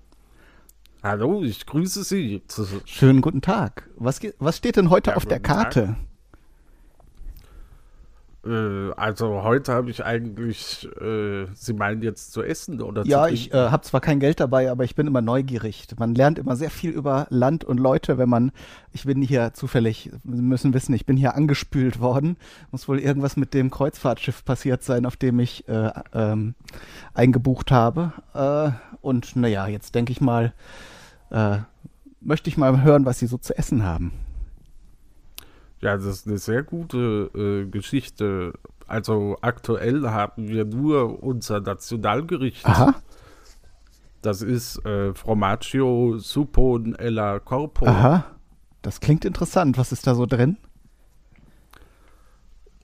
Hallo, 1.03 1.43
ich 1.43 1.67
grüße 1.67 2.05
Sie. 2.05 2.43
Schönen 2.85 3.21
guten 3.21 3.43
Tag. 3.43 3.89
Was, 3.97 4.21
was 4.39 4.57
steht 4.57 4.77
denn 4.77 4.91
heute 4.91 5.11
Ja, 5.11 5.17
auf 5.17 5.27
der 5.27 5.39
guten 5.39 5.71
Tag. 5.71 5.97
Äh, 8.47 8.93
also 8.97 9.43
heute 9.43 9.73
habe 9.73 9.91
ich 9.91 10.05
eigentlich, 10.05 10.89
äh, 11.01 11.47
Sie 11.55 11.73
meinen 11.73 12.03
jetzt 12.03 12.33
zu 12.33 12.43
essen 12.43 12.81
oder 12.81 13.05
Ja, 13.05 13.27
zu 13.27 13.35
ich 13.35 13.49
trinken? 13.51 13.67
äh, 13.67 13.71
habe 13.71 13.83
zwar 13.83 14.01
kein 14.01 14.21
Geld 14.21 14.41
dabei, 14.41 14.71
aber 14.71 14.85
ich 14.85 14.95
bin 14.95 15.07
immer 15.07 15.23
neugierig. 15.23 15.87
Man 15.99 16.15
lernt 16.15 16.39
immer 16.39 16.57
sehr 16.57 16.71
viel 16.71 16.91
über 16.91 17.27
Land 17.31 17.65
und 17.65 17.79
Leute, 17.79 18.19
wenn 18.19 18.29
man, 18.29 18.53
ich 18.93 19.05
bin 19.05 19.21
hier 19.23 19.53
zufällig, 19.55 20.11
Sie 20.25 20.43
müssen 20.43 20.73
wissen, 20.75 20.95
ich 20.95 21.07
bin 21.07 21.17
hier 21.17 21.35
angespült 21.35 22.01
worden. 22.01 22.37
Muss 22.71 22.89
wohl 22.89 22.99
irgendwas 22.99 23.37
mit 23.37 23.55
dem 23.55 23.71
Kreuzfahrtschiff 23.71 24.45
passiert 24.45 24.83
sein, 24.83 25.07
auf 25.07 25.17
dem 25.17 25.41
ich 25.41 25.69
äh, 25.69 25.91
ähm, 26.15 26.55
eingebucht 27.15 27.71
habe. 27.71 28.13
Äh, 28.35 28.71
und 29.01 29.37
naja, 29.37 29.67
jetzt 29.67 29.95
denke 29.95 30.13
ich 30.13 30.21
mal, 30.21 30.53
möchte 32.21 32.49
ich 32.49 32.57
mal 32.57 32.83
hören, 32.83 33.05
was 33.05 33.19
Sie 33.19 33.27
so 33.27 33.37
zu 33.37 33.59
essen 33.59 33.83
haben. 33.83 34.13
Ja, 35.87 35.97
das 35.97 36.05
ist 36.07 36.27
eine 36.27 36.39
sehr 36.39 36.65
gute 36.65 37.31
äh, 37.33 37.71
Geschichte. 37.71 38.55
Also 38.89 39.37
aktuell 39.41 40.09
haben 40.11 40.49
wir 40.49 40.65
nur 40.65 41.23
unser 41.23 41.61
Nationalgericht. 41.61 42.67
Aha, 42.67 42.97
Das 44.21 44.43
ist 44.43 44.85
äh, 44.85 45.15
Formaggio 45.15 46.19
Suppon 46.19 46.97
ella 46.97 47.39
Corpo. 47.39 47.87
aha. 47.87 48.25
Das 48.83 48.99
klingt 48.99 49.25
interessant. 49.25 49.79
Was 49.79 49.93
ist 49.93 50.09
da 50.09 50.17
so 50.17 50.27
drin? 50.27 50.57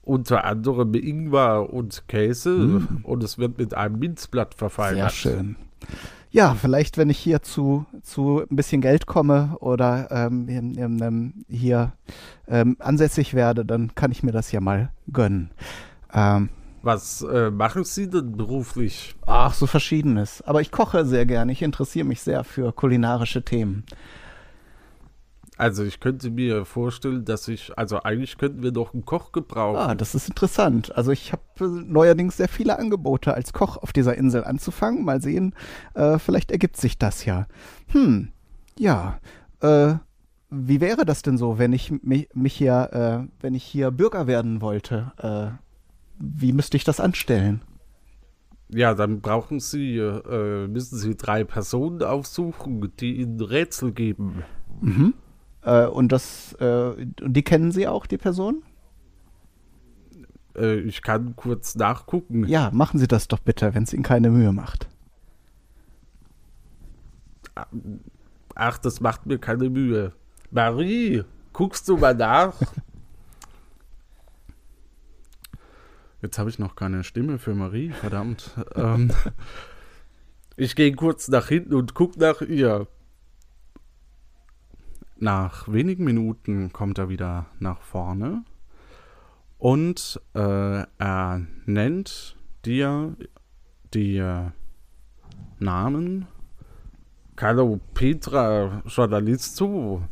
Unter 0.01 0.45
anderem 0.45 0.93
Ingwer 0.93 1.73
und 1.73 2.07
Käse 2.07 2.87
und 3.03 3.21
es 3.21 3.37
wird 3.37 3.57
mit 3.57 3.73
einem 3.73 3.99
Minzblatt 3.99 4.53
verfeinert. 4.53 5.11
Sehr 5.11 5.31
schön. 5.33 5.55
Ja, 6.33 6.55
vielleicht, 6.55 6.97
wenn 6.97 7.11
ich 7.11 7.19
hier 7.19 7.43
zu, 7.43 7.85
zu 8.01 8.41
ein 8.49 8.55
bisschen 8.55 8.81
Geld 8.81 9.05
komme 9.05 9.55
oder 9.59 10.07
ähm, 10.09 10.49
in, 10.49 10.73
in, 10.73 10.99
ähm, 10.99 11.45
hier 11.47 11.93
ähm, 12.47 12.75
ansässig 12.79 13.35
werde, 13.35 13.63
dann 13.63 13.93
kann 13.93 14.11
ich 14.11 14.23
mir 14.23 14.31
das 14.31 14.51
ja 14.51 14.59
mal 14.59 14.91
gönnen. 15.11 15.51
Ähm, 16.11 16.49
Was 16.81 17.21
äh, 17.21 17.51
machen 17.51 17.83
Sie 17.83 18.09
denn 18.09 18.35
beruflich? 18.35 19.15
ach, 19.27 19.53
so 19.53 19.67
verschiedenes. 19.67 20.41
Aber 20.41 20.59
ich 20.59 20.71
koche 20.71 21.05
sehr 21.05 21.27
gerne. 21.27 21.51
Ich 21.51 21.61
interessiere 21.61 22.05
mich 22.07 22.21
sehr 22.21 22.43
für 22.43 22.71
kulinarische 22.71 23.45
Themen. 23.45 23.85
Also 25.63 25.85
ich 25.85 26.01
könnte 26.01 26.29
mir 26.29 26.65
vorstellen, 26.65 27.23
dass 27.23 27.47
ich, 27.47 27.71
also 27.77 28.03
eigentlich 28.03 28.37
könnten 28.37 28.63
wir 28.63 28.71
doch 28.71 28.93
einen 28.93 29.05
Koch 29.05 29.31
gebrauchen. 29.31 29.77
Ah, 29.77 29.95
das 29.95 30.13
ist 30.13 30.27
interessant. 30.27 30.93
Also 30.93 31.11
ich 31.11 31.31
habe 31.31 31.41
äh, 31.61 31.63
neuerdings 31.63 32.35
sehr 32.35 32.49
viele 32.49 32.77
Angebote, 32.77 33.33
als 33.33 33.53
Koch 33.53 33.77
auf 33.77 33.93
dieser 33.93 34.17
Insel 34.17 34.43
anzufangen. 34.43 35.05
Mal 35.05 35.21
sehen, 35.21 35.55
äh, 35.93 36.19
vielleicht 36.19 36.51
ergibt 36.51 36.75
sich 36.75 36.97
das 36.97 37.23
ja. 37.23 37.47
Hm, 37.93 38.33
ja. 38.77 39.21
Äh, 39.61 39.93
wie 40.49 40.81
wäre 40.81 41.05
das 41.05 41.21
denn 41.21 41.37
so, 41.37 41.57
wenn 41.59 41.71
ich 41.71 41.93
mich, 42.03 42.27
mich 42.33 42.55
hier, 42.55 42.89
äh, 42.91 43.33
wenn 43.39 43.55
ich 43.55 43.63
hier 43.63 43.89
Bürger 43.91 44.27
werden 44.27 44.59
wollte? 44.59 45.13
Äh, 45.17 45.57
wie 46.19 46.51
müsste 46.51 46.75
ich 46.75 46.83
das 46.83 46.99
anstellen? 46.99 47.61
Ja, 48.67 48.95
dann 48.95 49.21
brauchen 49.21 49.61
Sie, 49.61 49.95
äh, 49.95 50.67
müssen 50.67 50.97
Sie 50.97 51.15
drei 51.15 51.45
Personen 51.45 52.03
aufsuchen, 52.03 52.91
die 52.99 53.21
Ihnen 53.21 53.39
Rätsel 53.39 53.93
geben. 53.93 54.43
Äh, 55.63 55.85
und 55.85 56.11
das, 56.11 56.53
äh, 56.59 57.05
und 57.21 57.33
die 57.33 57.43
kennen 57.43 57.71
Sie 57.71 57.87
auch, 57.87 58.05
die 58.05 58.17
Person? 58.17 58.63
Äh, 60.55 60.79
ich 60.79 61.01
kann 61.01 61.35
kurz 61.35 61.75
nachgucken. 61.75 62.45
Ja, 62.47 62.69
machen 62.71 62.99
Sie 62.99 63.07
das 63.07 63.27
doch 63.27 63.39
bitte, 63.39 63.73
wenn 63.73 63.83
es 63.83 63.93
Ihnen 63.93 64.03
keine 64.03 64.29
Mühe 64.29 64.51
macht. 64.51 64.87
Ach, 68.55 68.77
das 68.77 68.99
macht 68.99 69.25
mir 69.25 69.37
keine 69.39 69.69
Mühe. 69.69 70.13
Marie, 70.51 71.23
guckst 71.51 71.87
du 71.89 71.97
mal 71.97 72.15
nach? 72.15 72.55
Jetzt 76.21 76.39
habe 76.39 76.49
ich 76.49 76.57
noch 76.57 76.75
keine 76.75 77.03
Stimme 77.03 77.37
für 77.37 77.53
Marie, 77.53 77.89
verdammt. 77.89 78.51
ähm, 78.75 79.11
ich 80.55 80.75
gehe 80.75 80.93
kurz 80.93 81.27
nach 81.27 81.47
hinten 81.47 81.73
und 81.73 81.93
guck 81.95 82.17
nach 82.17 82.41
ihr. 82.41 82.87
Nach 85.23 85.71
wenigen 85.71 86.03
Minuten 86.03 86.73
kommt 86.73 86.97
er 86.97 87.07
wieder 87.07 87.45
nach 87.57 87.79
vorne 87.79 88.43
und 89.57 90.19
äh, 90.35 90.83
er 90.97 91.41
nennt 91.65 92.35
dir 92.65 93.15
die 93.93 94.17
äh, 94.17 94.49
Namen 95.59 96.27
Hallo 97.39 97.79
Petra, 97.93 98.83
Journalist 98.85 99.55
zu. 99.55 100.03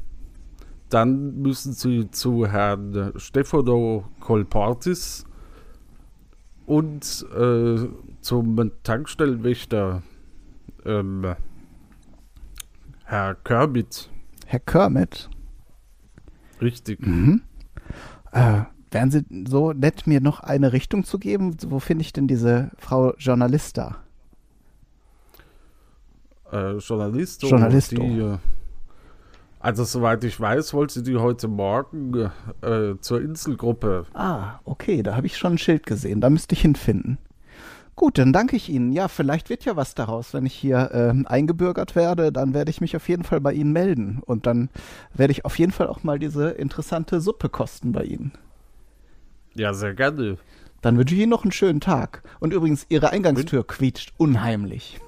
Dann 0.87 1.41
müssen 1.41 1.73
Sie 1.73 2.09
zu 2.09 2.47
Herrn 2.47 3.11
Stefano 3.17 4.05
Kolportis 4.21 5.25
und 6.65 7.25
äh, 7.37 7.85
zum 8.21 8.71
Tankstellenwächter 8.83 10.03
ähm, 10.85 11.35
Herr 13.03 13.35
Kermit. 13.35 14.09
Herr 14.51 14.59
Kermit, 14.59 15.29
Richtig. 16.61 16.99
äh, 18.33 18.63
wären 18.91 19.09
Sie 19.09 19.23
so 19.47 19.71
nett, 19.71 20.07
mir 20.07 20.19
noch 20.19 20.41
eine 20.41 20.73
Richtung 20.73 21.05
zu 21.05 21.19
geben? 21.19 21.55
Wo 21.69 21.79
finde 21.79 22.01
ich 22.01 22.11
denn 22.11 22.27
diese 22.27 22.69
Frau 22.77 23.13
Journalista? 23.15 24.03
Äh, 26.51 26.79
Journalisto. 26.79 27.47
Journalisto. 27.47 27.95
Die, 27.95 28.19
äh, 28.19 28.37
also 29.61 29.85
soweit 29.85 30.21
ich 30.25 30.37
weiß, 30.37 30.73
wollte 30.73 31.01
die 31.01 31.15
heute 31.15 31.47
Morgen 31.47 32.29
äh, 32.59 32.95
zur 32.99 33.21
Inselgruppe. 33.21 34.05
Ah, 34.13 34.59
okay, 34.65 35.01
da 35.01 35.15
habe 35.15 35.27
ich 35.27 35.37
schon 35.37 35.53
ein 35.53 35.59
Schild 35.59 35.85
gesehen. 35.85 36.19
Da 36.19 36.29
müsste 36.29 36.55
ich 36.55 36.61
hinfinden. 36.61 37.19
Gut, 37.95 38.17
dann 38.17 38.33
danke 38.33 38.55
ich 38.55 38.69
Ihnen. 38.69 38.91
Ja, 38.93 39.07
vielleicht 39.07 39.49
wird 39.49 39.65
ja 39.65 39.75
was 39.75 39.95
daraus. 39.95 40.33
Wenn 40.33 40.45
ich 40.45 40.53
hier 40.53 40.91
ähm, 40.93 41.27
eingebürgert 41.27 41.95
werde, 41.95 42.31
dann 42.31 42.53
werde 42.53 42.71
ich 42.71 42.81
mich 42.81 42.95
auf 42.95 43.07
jeden 43.09 43.23
Fall 43.23 43.41
bei 43.41 43.53
Ihnen 43.53 43.73
melden. 43.73 44.21
Und 44.25 44.47
dann 44.47 44.69
werde 45.13 45.31
ich 45.31 45.45
auf 45.45 45.59
jeden 45.59 45.71
Fall 45.71 45.87
auch 45.87 46.03
mal 46.03 46.17
diese 46.17 46.49
interessante 46.49 47.21
Suppe 47.21 47.49
kosten 47.49 47.91
bei 47.91 48.03
Ihnen. 48.03 48.31
Ja, 49.53 49.73
sehr 49.73 49.93
gerne. 49.93 50.37
Dann 50.81 50.97
wünsche 50.97 51.13
ich 51.13 51.21
Ihnen 51.21 51.29
noch 51.29 51.43
einen 51.43 51.51
schönen 51.51 51.81
Tag. 51.81 52.23
Und 52.39 52.53
übrigens, 52.53 52.85
Ihre 52.89 53.11
Eingangstür 53.11 53.67
quietscht 53.67 54.13
unheimlich. 54.17 54.99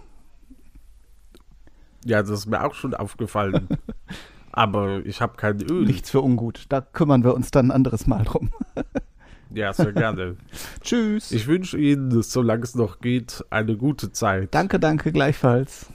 Ja, 2.06 2.22
das 2.22 2.32
ist 2.32 2.46
mir 2.48 2.64
auch 2.64 2.76
schon 2.76 2.94
aufgefallen. 2.94 3.70
Aber 4.52 5.04
ich 5.06 5.20
habe 5.20 5.36
kein 5.36 5.62
Öl. 5.62 5.86
Nichts 5.86 6.12
für 6.12 6.22
ungut. 6.22 6.66
Da 6.70 6.82
kümmern 6.82 7.24
wir 7.24 7.34
uns 7.34 7.50
dann 7.50 7.68
ein 7.68 7.72
anderes 7.72 8.06
Mal 8.06 8.24
drum. 8.24 8.52
Ja, 9.54 9.72
sehr 9.74 9.92
gerne. 9.94 10.36
Tschüss. 10.82 11.32
Ich 11.32 11.48
wünsche 11.48 11.78
Ihnen, 11.78 12.22
solange 12.24 12.64
es 12.64 12.76
noch 12.76 13.00
geht, 13.00 13.44
eine 13.50 13.78
gute 13.78 14.12
Zeit. 14.12 14.54
danke, 14.54 14.80
danke, 14.80 15.12
gleichfalls. 15.12 15.88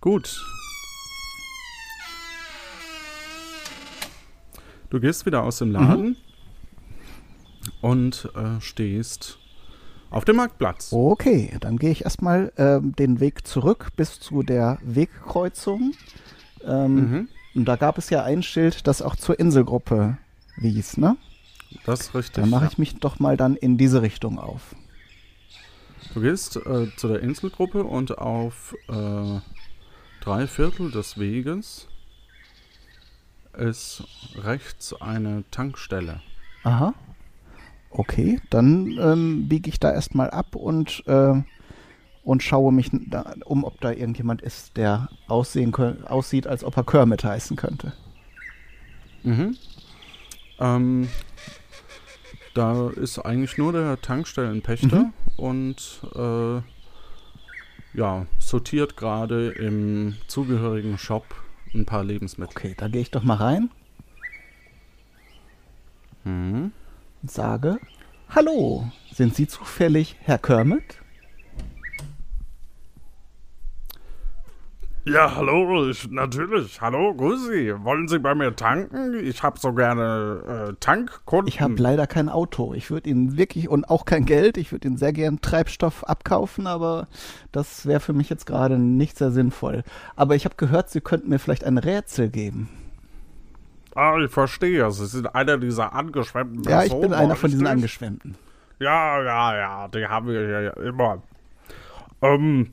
Gut. 0.00 0.36
Du 4.90 5.00
gehst 5.00 5.24
wieder 5.26 5.42
aus 5.42 5.58
dem 5.58 5.70
Laden 5.72 6.16
und 7.80 8.28
äh, 8.34 8.60
stehst 8.60 9.38
auf 10.10 10.24
dem 10.26 10.36
Marktplatz. 10.36 10.92
Okay, 10.92 11.56
dann 11.60 11.78
gehe 11.78 11.90
ich 11.90 12.04
erstmal 12.04 12.52
ähm, 12.58 12.94
den 12.96 13.20
Weg 13.20 13.46
zurück 13.46 13.88
bis 13.96 14.20
zu 14.20 14.42
der 14.42 14.78
Wegkreuzung. 14.82 15.94
Ähm, 16.64 16.94
Mhm. 16.94 17.28
Und 17.54 17.66
da 17.66 17.76
gab 17.76 17.98
es 17.98 18.08
ja 18.10 18.22
ein 18.24 18.42
Schild, 18.42 18.86
das 18.86 19.02
auch 19.02 19.14
zur 19.14 19.38
Inselgruppe 19.38 20.16
wies, 20.56 20.96
ne? 20.96 21.16
Das 21.84 22.00
ist 22.00 22.14
richtig. 22.14 22.34
Dann 22.34 22.50
mache 22.50 22.64
ja. 22.64 22.70
ich 22.70 22.78
mich 22.78 22.96
doch 22.96 23.18
mal 23.18 23.36
dann 23.36 23.56
in 23.56 23.78
diese 23.78 24.02
Richtung 24.02 24.38
auf. 24.38 24.74
Du 26.14 26.20
gehst 26.20 26.56
äh, 26.56 26.94
zu 26.96 27.08
der 27.08 27.20
Inselgruppe 27.20 27.84
und 27.84 28.18
auf 28.18 28.74
äh, 28.88 29.40
drei 30.20 30.46
Viertel 30.46 30.90
des 30.90 31.18
Weges 31.18 31.88
ist 33.56 34.04
rechts 34.36 34.94
eine 35.00 35.44
Tankstelle. 35.50 36.20
Aha. 36.64 36.94
Okay, 37.90 38.40
dann 38.50 38.98
ähm, 38.98 39.48
biege 39.48 39.68
ich 39.68 39.78
da 39.78 39.92
erstmal 39.92 40.30
ab 40.30 40.56
und, 40.56 41.02
äh, 41.06 41.42
und 42.24 42.42
schaue 42.42 42.72
mich 42.72 42.90
da 42.92 43.34
um, 43.44 43.64
ob 43.64 43.80
da 43.80 43.90
irgendjemand 43.90 44.40
ist, 44.40 44.76
der 44.76 45.08
aussehen 45.28 45.74
aussieht, 46.06 46.46
als 46.46 46.64
ob 46.64 46.76
er 46.76 46.84
Kermit 46.84 47.24
heißen 47.24 47.56
könnte. 47.56 47.92
Mhm. 49.22 49.56
Ähm, 50.58 51.08
da 52.54 52.90
ist 52.90 53.18
eigentlich 53.18 53.56
nur 53.58 53.72
der 53.72 54.00
Tankstellenpächter 54.00 54.96
Mhm. 55.04 55.12
und 55.36 56.00
äh, 56.14 56.60
ja, 57.98 58.26
sortiert 58.38 58.96
gerade 58.96 59.50
im 59.50 60.16
zugehörigen 60.26 60.98
Shop 60.98 61.24
ein 61.74 61.84
paar 61.86 62.04
Lebensmittel. 62.04 62.52
Okay, 62.56 62.74
da 62.76 62.88
gehe 62.88 63.00
ich 63.02 63.10
doch 63.10 63.22
mal 63.22 63.36
rein 63.36 63.70
Mhm. 66.24 66.72
und 67.22 67.30
sage: 67.30 67.78
Hallo, 68.30 68.90
sind 69.12 69.34
Sie 69.34 69.46
zufällig 69.46 70.16
Herr 70.20 70.38
Kermit? 70.38 71.01
Ja, 75.04 75.34
hallo, 75.34 75.88
ich, 75.88 76.08
natürlich. 76.12 76.80
Hallo, 76.80 77.12
grüß 77.12 77.48
Sie. 77.48 77.74
Wollen 77.82 78.06
Sie 78.06 78.20
bei 78.20 78.36
mir 78.36 78.54
tanken? 78.54 79.14
Ich 79.18 79.42
habe 79.42 79.58
so 79.58 79.72
gerne 79.72 80.68
äh, 80.70 80.74
Tankkunden. 80.78 81.48
Ich 81.48 81.60
habe 81.60 81.74
leider 81.76 82.06
kein 82.06 82.28
Auto. 82.28 82.72
Ich 82.72 82.88
würde 82.92 83.10
Ihnen 83.10 83.36
wirklich 83.36 83.68
und 83.68 83.90
auch 83.90 84.04
kein 84.04 84.26
Geld. 84.26 84.56
Ich 84.58 84.70
würde 84.70 84.86
Ihnen 84.86 84.96
sehr 84.96 85.12
gern 85.12 85.40
Treibstoff 85.40 86.04
abkaufen, 86.04 86.68
aber 86.68 87.08
das 87.50 87.84
wäre 87.84 87.98
für 87.98 88.12
mich 88.12 88.30
jetzt 88.30 88.46
gerade 88.46 88.78
nicht 88.78 89.18
sehr 89.18 89.32
sinnvoll. 89.32 89.82
Aber 90.14 90.36
ich 90.36 90.44
habe 90.44 90.54
gehört, 90.56 90.88
Sie 90.90 91.00
könnten 91.00 91.30
mir 91.30 91.40
vielleicht 91.40 91.64
ein 91.64 91.78
Rätsel 91.78 92.28
geben. 92.28 92.68
Ah, 93.96 94.16
ich 94.24 94.30
verstehe. 94.30 94.88
Sie 94.92 95.06
sind 95.06 95.34
einer 95.34 95.58
dieser 95.58 95.94
angeschwemmten 95.94 96.62
Ja, 96.62 96.84
ich 96.84 96.90
Personen, 96.90 97.10
bin 97.10 97.14
einer 97.14 97.34
von 97.34 97.50
diesen? 97.50 97.66
Angeschwemmten. 97.66 98.36
Ja, 98.78 99.20
ja, 99.20 99.56
ja, 99.56 99.88
die 99.88 100.06
haben 100.06 100.28
wir 100.28 100.48
ja 100.62 100.70
immer. 100.74 101.22
Ähm, 102.22 102.68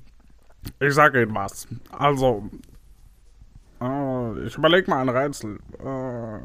ich 0.80 0.94
sage 0.94 1.22
Ihnen 1.22 1.36
was. 1.36 1.68
Also, 1.92 2.50
äh, 3.82 4.46
ich 4.46 4.58
überlege 4.58 4.90
mal 4.90 5.02
ein 5.02 5.10
Rätsel. 5.10 5.60
Äh, 5.80 6.40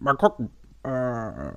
mal 0.00 0.14
gucken. 0.18 0.50
Äh, 0.84 1.52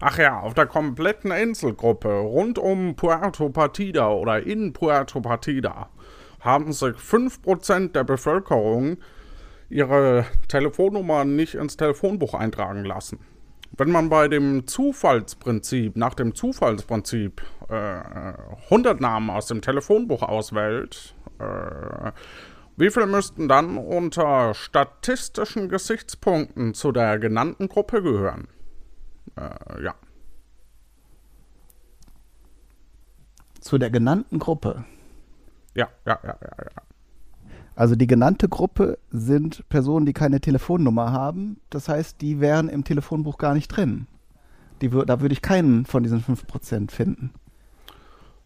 ach 0.00 0.18
ja, 0.18 0.40
auf 0.40 0.54
der 0.54 0.66
kompletten 0.66 1.32
Inselgruppe 1.32 2.08
rund 2.08 2.58
um 2.58 2.94
Puerto 2.94 3.48
Partida 3.50 4.08
oder 4.10 4.46
in 4.46 4.72
Puerto 4.72 5.20
Partida 5.20 5.88
haben 6.38 6.72
sich 6.72 6.96
5% 6.96 7.92
der 7.92 8.04
Bevölkerung 8.04 8.98
ihre 9.68 10.24
Telefonnummer 10.48 11.24
nicht 11.24 11.54
ins 11.54 11.76
Telefonbuch 11.76 12.34
eintragen 12.34 12.84
lassen. 12.84 13.18
Wenn 13.76 13.90
man 13.90 14.08
bei 14.08 14.28
dem 14.28 14.66
Zufallsprinzip, 14.66 15.96
nach 15.96 16.14
dem 16.14 16.34
Zufallsprinzip, 16.34 17.42
äh, 17.68 18.32
100 18.68 19.00
Namen 19.00 19.30
aus 19.30 19.46
dem 19.46 19.62
Telefonbuch 19.62 20.22
auswählt, 20.22 21.14
äh, 21.38 22.12
wie 22.76 22.90
viel 22.90 23.06
müssten 23.06 23.48
dann 23.48 23.76
unter 23.76 24.54
statistischen 24.54 25.68
Gesichtspunkten 25.68 26.74
zu 26.74 26.92
der 26.92 27.18
genannten 27.18 27.68
Gruppe 27.68 28.02
gehören? 28.02 28.48
Äh, 29.36 29.84
ja. 29.84 29.94
Zu 33.60 33.78
der 33.78 33.90
genannten 33.90 34.38
Gruppe. 34.38 34.84
Ja, 35.74 35.88
ja, 36.06 36.18
ja, 36.22 36.38
ja, 36.40 36.64
ja. 36.64 36.89
Also 37.80 37.96
die 37.96 38.06
genannte 38.06 38.46
Gruppe 38.46 38.98
sind 39.10 39.66
Personen, 39.70 40.04
die 40.04 40.12
keine 40.12 40.42
Telefonnummer 40.42 41.12
haben. 41.12 41.62
Das 41.70 41.88
heißt, 41.88 42.20
die 42.20 42.38
wären 42.38 42.68
im 42.68 42.84
Telefonbuch 42.84 43.38
gar 43.38 43.54
nicht 43.54 43.68
drin. 43.68 44.06
Die, 44.82 44.90
da 44.90 45.22
würde 45.22 45.32
ich 45.32 45.40
keinen 45.40 45.86
von 45.86 46.02
diesen 46.02 46.22
5% 46.22 46.90
finden. 46.90 47.30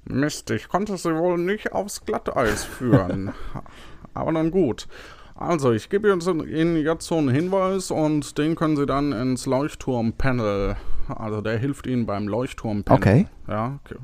Mist, 0.05 0.53
ich 0.53 0.69
konnte 0.69 0.97
sie 0.97 1.17
wohl 1.17 1.37
nicht 1.37 1.73
aufs 1.73 2.05
Glatteis 2.05 2.63
führen. 2.63 3.33
Aber 4.15 4.31
dann 4.31 4.53
gut. 4.53 4.87
Also, 5.35 5.73
ich 5.73 5.91
gebe 5.91 6.09
Ihnen 6.09 6.77
jetzt 6.77 7.05
so 7.05 7.19
einen 7.19 7.29
Hinweis 7.29 7.91
und 7.91 8.39
den 8.39 8.55
können 8.55 8.77
Sie 8.77 8.87
dann 8.87 9.11
ins 9.11 9.47
Leuchtturmpanel. 9.47 10.77
Also, 11.09 11.41
der 11.41 11.59
hilft 11.59 11.89
Ihnen 11.89 12.07
beim 12.07 12.29
Leuchtturmpanel. 12.29 13.01
Okay. 13.01 13.27
Ja, 13.49 13.81
okay. 13.85 13.99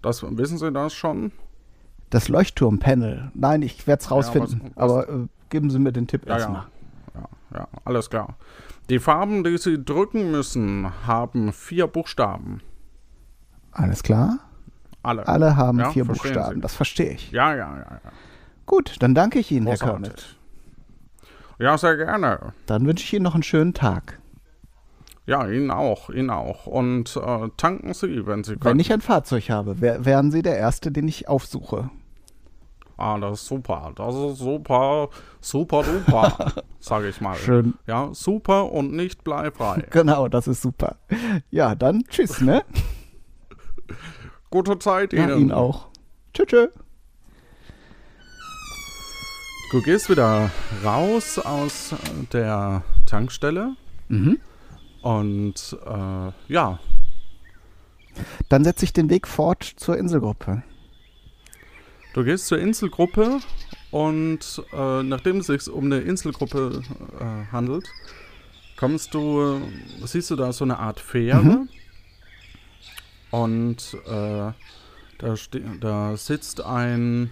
Das, 0.00 0.22
wissen 0.22 0.56
Sie 0.56 0.72
das 0.72 0.94
schon? 0.94 1.32
Das 2.10 2.28
Leuchtturmpanel. 2.28 3.30
Nein, 3.34 3.62
ich 3.62 3.86
werde 3.86 4.02
es 4.02 4.10
rausfinden. 4.10 4.60
was- 4.62 4.70
was- 4.76 4.82
aber 4.82 5.08
äh, 5.08 5.26
geben 5.48 5.70
Sie 5.70 5.78
mir 5.78 5.92
den 5.92 6.06
Tipp 6.06 6.26
Ja, 6.26 6.34
erstmal. 6.34 6.66
ja. 7.14 7.20
ja. 7.20 7.58
Ja, 7.58 7.68
alles 7.84 8.10
klar. 8.10 8.36
Die 8.90 8.98
Farben, 8.98 9.44
die 9.44 9.56
Sie 9.58 9.82
drücken 9.84 10.30
müssen, 10.30 10.90
haben 11.06 11.52
vier 11.52 11.86
Buchstaben. 11.86 12.60
Alles 13.72 14.02
klar? 14.02 14.38
Alle. 15.02 15.26
Alle 15.26 15.56
haben 15.56 15.78
Ja, 15.78 15.90
vier 15.90 16.04
Buchstaben. 16.04 16.56
Sie. 16.56 16.60
Das 16.60 16.74
verstehe 16.74 17.12
ich. 17.12 17.30
Ja, 17.32 17.50
ja, 17.54 17.76
ja. 17.76 18.00
ja. 18.04 18.12
Gut, 18.66 18.96
dann 19.00 19.14
danke 19.14 19.38
ich 19.38 19.50
Ihnen, 19.50 19.66
Herr 19.66 19.76
Großartig. 19.76 20.02
Körnet. 20.12 20.36
Ja, 21.58 21.78
sehr 21.78 21.96
gerne. 21.96 22.52
Dann 22.66 22.86
wünsche 22.86 23.04
ich 23.04 23.12
Ihnen 23.14 23.22
noch 23.24 23.34
einen 23.34 23.42
schönen 23.42 23.74
Tag. 23.74 24.18
Ja, 25.26 25.48
Ihnen 25.48 25.70
auch, 25.70 26.10
Ihnen 26.10 26.30
auch. 26.30 26.66
Und 26.66 27.16
äh, 27.16 27.48
tanken 27.56 27.94
Sie, 27.94 28.26
wenn 28.26 28.44
Sie 28.44 28.52
können. 28.56 28.64
Wenn 28.74 28.80
ich 28.80 28.92
ein 28.92 29.00
Fahrzeug 29.00 29.48
habe, 29.50 29.80
wär, 29.80 30.04
wären 30.04 30.30
Sie 30.30 30.42
der 30.42 30.58
Erste, 30.58 30.92
den 30.92 31.08
ich 31.08 31.28
aufsuche. 31.28 31.90
Ah, 32.96 33.18
das 33.18 33.40
ist 33.40 33.46
super. 33.46 33.92
Das 33.96 34.14
ist 34.14 34.38
super, 34.38 35.08
super 35.40 35.82
duper, 35.82 36.52
sage 36.78 37.08
ich 37.08 37.20
mal. 37.20 37.34
Schön. 37.36 37.74
Ja, 37.86 38.10
super 38.12 38.70
und 38.70 38.92
nicht 38.92 39.24
bleifrei. 39.24 39.82
Genau, 39.90 40.28
das 40.28 40.46
ist 40.46 40.62
super. 40.62 40.96
Ja, 41.50 41.74
dann 41.74 42.04
tschüss, 42.08 42.40
ne? 42.40 42.62
Gute 44.50 44.78
Zeit 44.78 45.12
Ja, 45.12 45.24
Ihnen. 45.24 45.40
Ihnen 45.40 45.52
auch. 45.52 45.88
Tschüss. 46.34 46.46
tschüss. 46.46 46.68
Du 49.72 49.82
gehst 49.82 50.08
wieder 50.08 50.50
raus 50.84 51.38
aus 51.40 51.92
äh, 51.92 51.96
der 52.32 52.82
Tankstelle 53.06 53.74
Mhm. 54.08 54.38
Und 55.04 55.76
äh, 55.86 56.32
ja, 56.52 56.78
Dann 58.48 58.64
setze 58.64 58.84
ich 58.84 58.92
den 58.92 59.10
Weg 59.10 59.28
fort 59.28 59.62
zur 59.76 59.98
Inselgruppe. 59.98 60.62
du 62.14 62.24
gehst 62.24 62.46
zur 62.46 62.58
Inselgruppe 62.58 63.40
und 63.90 64.62
äh, 64.72 65.02
nachdem 65.02 65.38
es 65.38 65.46
sich 65.46 65.68
um 65.68 65.84
eine 65.84 65.98
Inselgruppe 66.00 66.82
äh, 67.20 67.52
handelt, 67.52 67.86
kommst 68.76 69.12
du, 69.14 69.60
siehst 70.04 70.30
du 70.30 70.36
da 70.36 70.52
so 70.52 70.64
eine 70.64 70.78
Art 70.78 71.00
Fähre 71.00 71.66
und 73.30 73.96
äh, 74.06 74.52
da, 75.18 75.34
da 75.80 76.16
sitzt 76.16 76.64
ein 76.64 77.30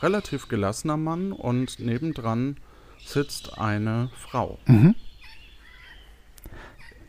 relativ 0.00 0.48
gelassener 0.48 0.96
Mann 0.96 1.32
und 1.32 1.80
nebendran 1.80 2.56
sitzt 3.04 3.58
eine 3.58 4.10
Frau 4.16 4.58
Mhm. 4.66 4.94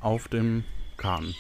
Auf 0.06 0.28
dem 0.28 0.64
Kahn, 0.98 1.34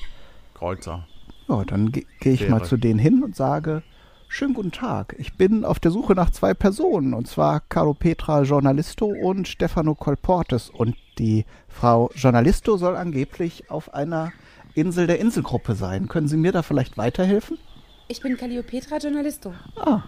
Kreuzer. 0.55 1.07
Ja, 1.47 1.63
dann 1.63 1.91
ge 1.91 2.05
gehe 2.19 2.33
ich 2.33 2.49
mal 2.49 2.57
Fähre. 2.57 2.69
zu 2.69 2.77
denen 2.77 2.97
hin 2.99 3.23
und 3.23 3.35
sage, 3.35 3.83
schönen 4.27 4.55
guten 4.55 4.71
Tag. 4.71 5.15
Ich 5.19 5.35
bin 5.35 5.63
auf 5.63 5.79
der 5.79 5.91
Suche 5.91 6.13
nach 6.15 6.31
zwei 6.31 6.55
Personen, 6.55 7.13
und 7.13 7.27
zwar 7.27 7.59
Caro 7.69 7.93
Petra 7.93 8.41
Journalisto 8.41 9.05
und 9.05 9.47
Stefano 9.47 9.93
Colportes. 9.93 10.71
Und 10.71 10.95
die 11.19 11.45
Frau 11.67 12.09
Journalisto 12.15 12.77
soll 12.77 12.95
angeblich 12.97 13.69
auf 13.69 13.93
einer 13.93 14.33
Insel 14.73 15.05
der 15.05 15.19
Inselgruppe 15.19 15.75
sein. 15.75 16.07
Können 16.07 16.27
Sie 16.27 16.35
mir 16.37 16.51
da 16.51 16.63
vielleicht 16.63 16.97
weiterhelfen? 16.97 17.59
Ich 18.07 18.21
bin 18.21 18.35
Calliopetra 18.35 18.97
Journalisto. 18.97 19.53
Ah, 19.75 20.01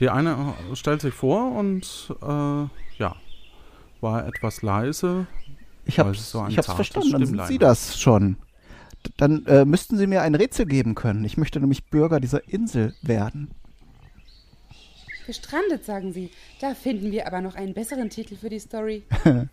Die 0.00 0.08
eine 0.10 0.54
äh, 0.72 0.76
stellt 0.76 1.00
sich 1.02 1.14
vor 1.14 1.52
und 1.52 2.12
äh, 2.20 2.26
ja, 2.98 3.14
war 4.00 4.26
etwas 4.26 4.62
leise. 4.62 5.26
Ich 5.84 5.98
hab's, 5.98 6.18
es 6.18 6.30
so 6.30 6.46
ich 6.48 6.58
hab's 6.58 6.72
verstanden. 6.72 7.12
Dann 7.12 7.26
sind 7.26 7.46
Sie 7.46 7.58
das 7.58 7.98
schon. 8.00 8.36
Dann 9.16 9.44
äh, 9.46 9.64
müssten 9.64 9.96
Sie 9.96 10.06
mir 10.06 10.22
ein 10.22 10.34
Rätsel 10.34 10.66
geben 10.66 10.94
können. 10.94 11.24
Ich 11.24 11.36
möchte 11.36 11.60
nämlich 11.60 11.84
Bürger 11.86 12.20
dieser 12.20 12.48
Insel 12.48 12.94
werden. 13.02 13.50
Gestrandet, 15.26 15.84
sagen 15.84 16.12
Sie. 16.12 16.30
Da 16.60 16.74
finden 16.74 17.10
wir 17.10 17.26
aber 17.26 17.40
noch 17.40 17.54
einen 17.54 17.74
besseren 17.74 18.10
Titel 18.10 18.36
für 18.36 18.48
die 18.48 18.58
Story. 18.58 19.04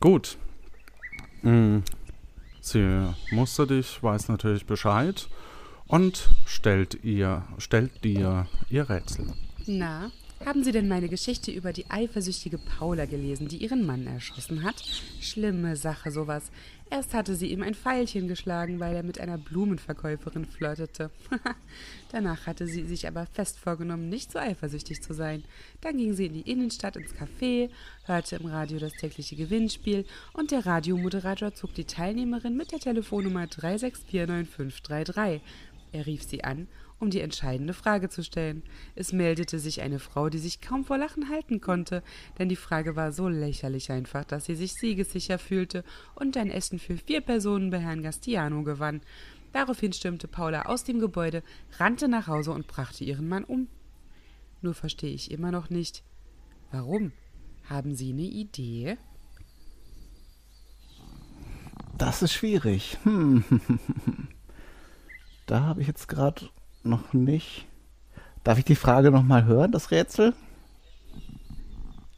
Gut. 0.00 0.36
Mm. 1.42 1.78
Sie 2.60 3.08
musste 3.30 3.66
dich, 3.66 4.02
weiß 4.02 4.28
natürlich 4.28 4.64
Bescheid 4.64 5.28
und 5.86 6.30
stellt 6.46 7.04
ihr, 7.04 7.44
stellt 7.58 8.04
dir 8.04 8.46
ihr 8.70 8.88
Rätsel. 8.88 9.26
Na, 9.66 10.10
haben 10.44 10.62
Sie 10.62 10.72
denn 10.72 10.88
meine 10.88 11.08
Geschichte 11.08 11.50
über 11.50 11.72
die 11.72 11.90
eifersüchtige 11.90 12.58
Paula 12.58 13.06
gelesen, 13.06 13.48
die 13.48 13.56
ihren 13.58 13.86
Mann 13.86 14.06
erschossen 14.06 14.62
hat? 14.62 14.76
Schlimme 15.20 15.76
Sache, 15.76 16.10
sowas. 16.10 16.50
Erst 16.90 17.14
hatte 17.14 17.34
sie 17.34 17.46
ihm 17.50 17.62
ein 17.62 17.74
Pfeilchen 17.74 18.28
geschlagen, 18.28 18.78
weil 18.78 18.94
er 18.94 19.02
mit 19.02 19.18
einer 19.18 19.38
Blumenverkäuferin 19.38 20.44
flirtete. 20.44 21.10
Danach 22.12 22.46
hatte 22.46 22.66
sie 22.66 22.84
sich 22.84 23.08
aber 23.08 23.26
fest 23.26 23.58
vorgenommen, 23.58 24.08
nicht 24.10 24.30
so 24.30 24.38
eifersüchtig 24.38 25.02
zu 25.02 25.14
sein. 25.14 25.44
Dann 25.80 25.96
ging 25.96 26.12
sie 26.12 26.26
in 26.26 26.34
die 26.34 26.48
Innenstadt 26.48 26.96
ins 26.96 27.14
Café, 27.14 27.70
hörte 28.04 28.36
im 28.36 28.46
Radio 28.46 28.78
das 28.78 28.92
tägliche 28.92 29.34
Gewinnspiel 29.34 30.04
und 30.34 30.50
der 30.50 30.66
Radiomoderator 30.66 31.54
zog 31.54 31.74
die 31.74 31.86
Teilnehmerin 31.86 32.56
mit 32.56 32.70
der 32.70 32.80
Telefonnummer 32.80 33.44
3649533. 33.44 35.40
Er 35.92 36.06
rief 36.06 36.22
sie 36.22 36.44
an, 36.44 36.68
um 37.04 37.10
die 37.10 37.20
entscheidende 37.20 37.74
Frage 37.74 38.08
zu 38.08 38.24
stellen. 38.24 38.62
Es 38.94 39.12
meldete 39.12 39.58
sich 39.58 39.82
eine 39.82 39.98
Frau, 39.98 40.30
die 40.30 40.38
sich 40.38 40.62
kaum 40.62 40.86
vor 40.86 40.96
Lachen 40.96 41.28
halten 41.28 41.60
konnte, 41.60 42.02
denn 42.38 42.48
die 42.48 42.56
Frage 42.56 42.96
war 42.96 43.12
so 43.12 43.28
lächerlich 43.28 43.92
einfach, 43.92 44.24
dass 44.24 44.46
sie 44.46 44.54
sich 44.54 44.72
siegessicher 44.72 45.38
fühlte 45.38 45.84
und 46.14 46.36
ein 46.38 46.50
Essen 46.50 46.78
für 46.78 46.96
vier 46.96 47.20
Personen 47.20 47.70
bei 47.70 47.78
Herrn 47.78 48.02
Gastiano 48.02 48.62
gewann. 48.62 49.02
Daraufhin 49.52 49.92
stürmte 49.92 50.26
Paula 50.26 50.62
aus 50.62 50.82
dem 50.82 50.98
Gebäude, 50.98 51.42
rannte 51.78 52.08
nach 52.08 52.26
Hause 52.26 52.52
und 52.52 52.66
brachte 52.66 53.04
ihren 53.04 53.28
Mann 53.28 53.44
um. 53.44 53.68
Nur 54.62 54.72
verstehe 54.72 55.12
ich 55.12 55.30
immer 55.30 55.52
noch 55.52 55.68
nicht. 55.68 56.02
Warum? 56.72 57.12
Haben 57.68 57.94
Sie 57.94 58.12
eine 58.12 58.22
Idee? 58.22 58.96
Das 61.98 62.22
ist 62.22 62.32
schwierig. 62.32 62.96
Hm. 63.04 63.44
Da 65.46 65.60
habe 65.60 65.82
ich 65.82 65.86
jetzt 65.86 66.08
gerade 66.08 66.48
noch 66.84 67.12
nicht. 67.12 67.66
Darf 68.42 68.58
ich 68.58 68.64
die 68.64 68.74
Frage 68.74 69.10
noch 69.10 69.22
mal 69.22 69.44
hören, 69.44 69.72
das 69.72 69.90
Rätsel? 69.90 70.34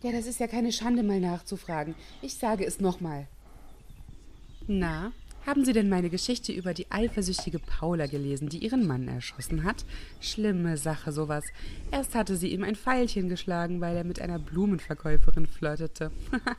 Ja, 0.03 0.13
das 0.13 0.27
ist 0.27 0.41
ja 0.41 0.47
keine 0.47 0.73
Schande, 0.73 1.03
mal 1.03 1.21
nachzufragen. 1.21 1.95
Ich 2.23 2.35
sage 2.35 2.65
es 2.65 2.81
nochmal. 2.81 3.27
Na, 4.67 5.13
haben 5.47 5.65
Sie 5.65 5.73
denn 5.73 5.89
meine 5.89 6.11
Geschichte 6.11 6.53
über 6.53 6.75
die 6.75 6.91
eifersüchtige 6.91 7.61
Paula 7.61 8.07
gelesen, 8.07 8.49
die 8.49 8.59
ihren 8.59 8.85
Mann 8.85 9.07
erschossen 9.07 9.63
hat? 9.63 9.85
Schlimme 10.21 10.77
Sache, 10.77 11.13
sowas. 11.13 11.45
Erst 11.93 12.17
hatte 12.17 12.37
sie 12.37 12.49
ihm 12.49 12.65
ein 12.65 12.75
Pfeilchen 12.75 13.29
geschlagen, 13.29 13.81
weil 13.81 13.97
er 13.97 14.03
mit 14.03 14.21
einer 14.21 14.41
Blumenverkäuferin 14.41 15.47
flirtete. 15.47 16.11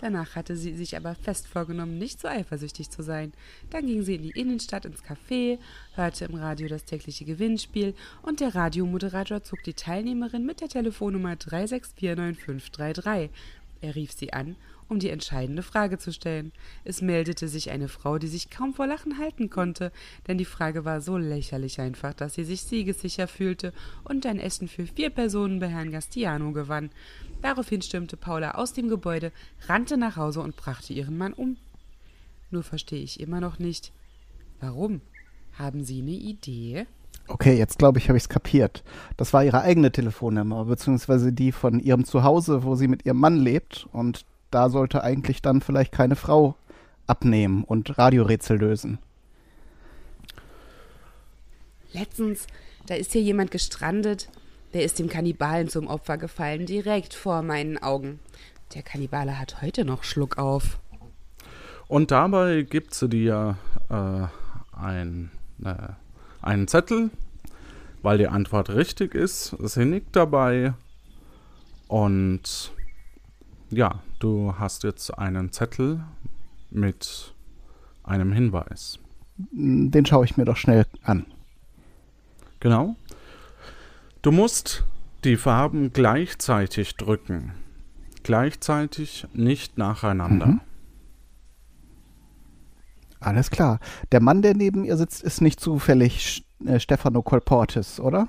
Danach 0.00 0.34
hatte 0.34 0.56
sie 0.56 0.74
sich 0.74 0.96
aber 0.96 1.14
fest 1.14 1.46
vorgenommen, 1.46 1.96
nicht 1.96 2.20
so 2.20 2.26
eifersüchtig 2.26 2.90
zu 2.90 3.04
sein. 3.04 3.32
Dann 3.70 3.86
ging 3.86 4.02
sie 4.02 4.16
in 4.16 4.22
die 4.22 4.30
Innenstadt 4.30 4.84
ins 4.84 5.04
Café, 5.04 5.58
hörte 5.94 6.24
im 6.24 6.34
Radio 6.34 6.66
das 6.66 6.84
tägliche 6.84 7.24
Gewinnspiel 7.24 7.94
und 8.22 8.40
der 8.40 8.56
Radiomoderator 8.56 9.44
zog 9.44 9.62
die 9.62 9.74
Teilnehmerin 9.74 10.44
mit 10.44 10.60
der 10.60 10.68
Telefonnummer 10.68 11.34
3649533. 11.34 13.30
Er 13.80 13.94
rief 13.94 14.12
sie 14.12 14.32
an, 14.32 14.56
um 14.88 14.98
die 14.98 15.10
entscheidende 15.10 15.62
Frage 15.62 15.98
zu 15.98 16.12
stellen. 16.12 16.52
Es 16.84 17.02
meldete 17.02 17.48
sich 17.48 17.70
eine 17.70 17.88
Frau, 17.88 18.18
die 18.18 18.26
sich 18.26 18.50
kaum 18.50 18.74
vor 18.74 18.86
Lachen 18.86 19.18
halten 19.18 19.50
konnte, 19.50 19.92
denn 20.26 20.38
die 20.38 20.44
Frage 20.44 20.84
war 20.84 21.00
so 21.00 21.16
lächerlich 21.16 21.80
einfach, 21.80 22.14
dass 22.14 22.34
sie 22.34 22.44
sich 22.44 22.62
siegessicher 22.62 23.28
fühlte 23.28 23.72
und 24.04 24.26
ein 24.26 24.38
Essen 24.38 24.68
für 24.68 24.86
vier 24.86 25.10
Personen 25.10 25.60
bei 25.60 25.68
Herrn 25.68 25.90
Gastiano 25.90 26.52
gewann. 26.52 26.90
Daraufhin 27.42 27.82
stürmte 27.82 28.16
Paula 28.16 28.52
aus 28.52 28.72
dem 28.72 28.88
Gebäude, 28.88 29.32
rannte 29.66 29.96
nach 29.96 30.16
Hause 30.16 30.40
und 30.40 30.56
brachte 30.56 30.92
ihren 30.92 31.18
Mann 31.18 31.32
um. 31.32 31.56
Nur 32.50 32.62
verstehe 32.62 33.02
ich 33.02 33.20
immer 33.20 33.40
noch 33.40 33.58
nicht. 33.58 33.92
Warum? 34.60 35.00
Haben 35.58 35.84
Sie 35.84 36.00
eine 36.00 36.10
Idee? 36.10 36.86
Okay, 37.26 37.56
jetzt 37.56 37.78
glaube 37.78 37.98
ich, 37.98 38.08
habe 38.08 38.18
ich 38.18 38.24
es 38.24 38.28
kapiert. 38.28 38.84
Das 39.16 39.32
war 39.32 39.44
ihre 39.44 39.62
eigene 39.62 39.90
Telefonnummer, 39.90 40.66
beziehungsweise 40.66 41.32
die 41.32 41.52
von 41.52 41.80
ihrem 41.80 42.04
Zuhause, 42.04 42.64
wo 42.64 42.74
sie 42.74 42.88
mit 42.88 43.06
ihrem 43.06 43.18
Mann 43.18 43.36
lebt. 43.36 43.86
Und 43.92 44.26
da 44.54 44.70
sollte 44.70 45.02
eigentlich 45.02 45.42
dann 45.42 45.60
vielleicht 45.60 45.92
keine 45.92 46.16
Frau 46.16 46.54
abnehmen 47.06 47.64
und 47.64 47.98
Radiorätsel 47.98 48.58
lösen. 48.58 48.98
Letztens, 51.92 52.46
da 52.86 52.94
ist 52.94 53.12
hier 53.12 53.22
jemand 53.22 53.50
gestrandet, 53.50 54.28
der 54.72 54.84
ist 54.84 54.98
dem 54.98 55.08
Kannibalen 55.08 55.68
zum 55.68 55.86
Opfer 55.86 56.18
gefallen, 56.18 56.66
direkt 56.66 57.14
vor 57.14 57.42
meinen 57.42 57.78
Augen. 57.78 58.20
Der 58.74 58.82
Kannibale 58.82 59.38
hat 59.38 59.60
heute 59.62 59.84
noch 59.84 60.04
Schluck 60.04 60.38
auf. 60.38 60.78
Und 61.86 62.10
dabei 62.10 62.62
gibt 62.62 62.94
sie 62.94 63.08
dir 63.08 63.56
äh, 63.90 64.26
ein, 64.76 65.30
äh, 65.64 65.74
einen 66.42 66.66
Zettel, 66.66 67.10
weil 68.02 68.18
die 68.18 68.28
Antwort 68.28 68.70
richtig 68.70 69.14
ist. 69.14 69.56
Sie 69.60 69.84
nickt 69.84 70.16
dabei 70.16 70.74
und 71.88 72.72
ja, 73.70 74.00
du 74.18 74.54
hast 74.58 74.84
jetzt 74.84 75.10
einen 75.10 75.52
Zettel 75.52 76.04
mit 76.70 77.34
einem 78.02 78.32
Hinweis. 78.32 78.98
Den 79.50 80.06
schaue 80.06 80.24
ich 80.24 80.36
mir 80.36 80.44
doch 80.44 80.56
schnell 80.56 80.86
an. 81.02 81.26
Genau. 82.60 82.96
Du 84.22 84.32
musst 84.32 84.84
die 85.24 85.36
Farben 85.36 85.92
gleichzeitig 85.92 86.96
drücken. 86.96 87.52
Gleichzeitig, 88.22 89.26
nicht 89.34 89.76
nacheinander. 89.76 90.46
Mhm. 90.46 90.60
Alles 93.20 93.50
klar. 93.50 93.80
Der 94.12 94.20
Mann, 94.20 94.42
der 94.42 94.54
neben 94.54 94.84
ihr 94.84 94.96
sitzt, 94.96 95.22
ist 95.22 95.40
nicht 95.40 95.60
zufällig 95.60 96.46
äh, 96.64 96.78
Stefano 96.78 97.22
Colportis, 97.22 97.98
oder? 98.00 98.28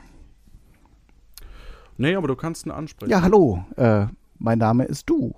Nee, 1.97 2.15
aber 2.15 2.27
du 2.27 2.35
kannst 2.35 2.65
ihn 2.65 2.71
ansprechen. 2.71 3.11
Ja, 3.11 3.21
hallo. 3.21 3.65
Äh, 3.75 4.07
mein 4.37 4.57
Name 4.59 4.85
ist 4.85 5.09
Du. 5.09 5.33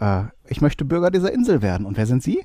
Äh, 0.00 0.24
ich 0.48 0.60
möchte 0.60 0.84
Bürger 0.84 1.10
dieser 1.10 1.32
Insel 1.32 1.62
werden. 1.62 1.86
Und 1.86 1.96
wer 1.96 2.06
sind 2.06 2.22
Sie? 2.22 2.40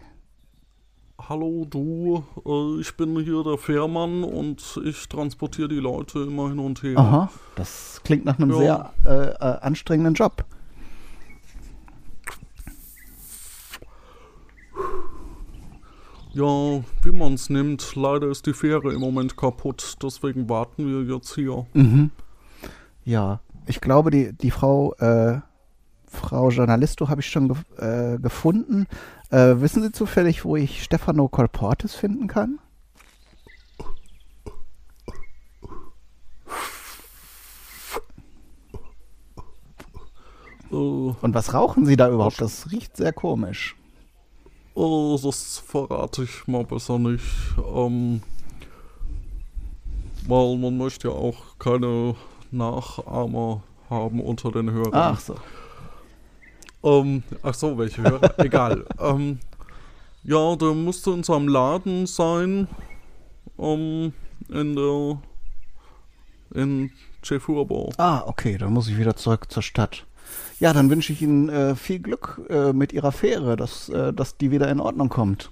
Hallo 1.19 1.65
du, 1.65 2.23
äh, 2.45 2.79
ich 2.79 2.95
bin 2.95 3.19
hier 3.19 3.43
der 3.43 3.57
Fährmann 3.57 4.23
und 4.23 4.79
ich 4.86 5.10
transportiere 5.10 5.67
die 5.67 5.79
Leute 5.79 6.19
immer 6.19 6.47
hin 6.49 6.60
und 6.60 6.83
her. 6.83 6.97
Aha, 6.97 7.29
das 7.55 7.99
klingt 8.03 8.23
nach 8.23 8.38
einem 8.38 8.51
Ja. 8.51 8.57
sehr 8.57 8.93
äh, 9.05 9.29
äh, 9.31 9.60
anstrengenden 9.62 10.13
Job. 10.13 10.45
Ja, 16.33 16.43
wie 17.03 17.12
man 17.12 17.33
es 17.33 17.49
nimmt. 17.49 17.95
Leider 17.95 18.27
ist 18.27 18.45
die 18.45 18.53
Fähre 18.53 18.93
im 18.93 18.99
Moment 18.99 19.38
kaputt, 19.38 19.95
deswegen 20.03 20.47
warten 20.49 20.86
wir 20.86 21.15
jetzt 21.15 21.33
hier. 21.36 21.65
Mhm. 21.73 22.12
Ja, 23.05 23.39
ich 23.65 23.81
glaube, 23.81 24.12
die, 24.12 24.33
die 24.33 24.51
Frau, 24.51 24.93
äh, 24.99 25.39
Frau 26.10 26.50
Journalisto 26.50 27.10
habe 27.10 27.22
ich 27.22 27.28
schon 27.30 27.50
gef 27.50 27.65
äh, 27.78 28.17
gefunden. 28.20 28.88
Äh, 29.30 29.56
wissen 29.60 29.84
Sie 29.84 29.91
zufällig, 29.91 30.46
wo 30.46 30.56
ich 30.56 30.84
Stefano 30.84 31.28
Colportis 31.28 31.96
finden 31.96 32.28
kann? 32.28 32.60
Äh, 40.72 40.76
Und 40.76 41.34
was 41.34 41.54
rauchen 41.54 41.86
Sie 41.86 41.96
da 41.96 42.10
überhaupt? 42.10 42.41
Das 42.41 42.72
riecht 42.72 42.98
sehr 42.98 43.13
komisch. 43.13 43.76
äh, 44.76 45.17
das 45.24 45.60
verrate 45.60 46.24
ich 46.24 46.48
mal 46.48 46.63
besser 46.63 47.00
nicht. 47.00 47.24
Ähm, 47.76 48.22
weil 50.28 50.58
man 50.58 50.78
möchte 50.78 51.08
ja 51.10 51.13
auch 51.13 51.58
keine 51.58 52.15
Nachahmer 52.52 53.62
haben 53.89 54.20
unter 54.20 54.52
den 54.52 54.72
Hörern. 54.72 54.91
Ach 54.93 55.20
so. 55.20 55.36
Ähm, 56.83 57.23
ach 57.43 57.53
so, 57.53 57.77
welche 57.77 58.03
Hörer? 58.03 58.33
Egal. 58.39 58.85
Ähm, 58.99 59.39
ja, 60.23 60.55
der 60.55 60.73
musste 60.73 61.11
in 61.11 61.23
seinem 61.23 61.47
Laden 61.47 62.05
sein. 62.05 62.67
Ähm, 63.57 64.13
in 64.49 64.75
der. 64.75 65.19
In 66.53 66.91
Chefurbo. 67.23 67.91
Ah, 67.97 68.23
okay, 68.25 68.57
dann 68.57 68.73
muss 68.73 68.87
ich 68.87 68.97
wieder 68.97 69.15
zurück 69.15 69.51
zur 69.51 69.63
Stadt. 69.63 70.05
Ja, 70.59 70.73
dann 70.73 70.89
wünsche 70.89 71.13
ich 71.13 71.21
Ihnen 71.21 71.49
äh, 71.49 71.75
viel 71.75 71.99
Glück 71.99 72.41
äh, 72.49 72.73
mit 72.73 72.93
Ihrer 72.93 73.11
Fähre, 73.11 73.55
dass, 73.55 73.89
äh, 73.89 74.13
dass 74.13 74.37
die 74.37 74.51
wieder 74.51 74.69
in 74.69 74.79
Ordnung 74.79 75.09
kommt. 75.09 75.51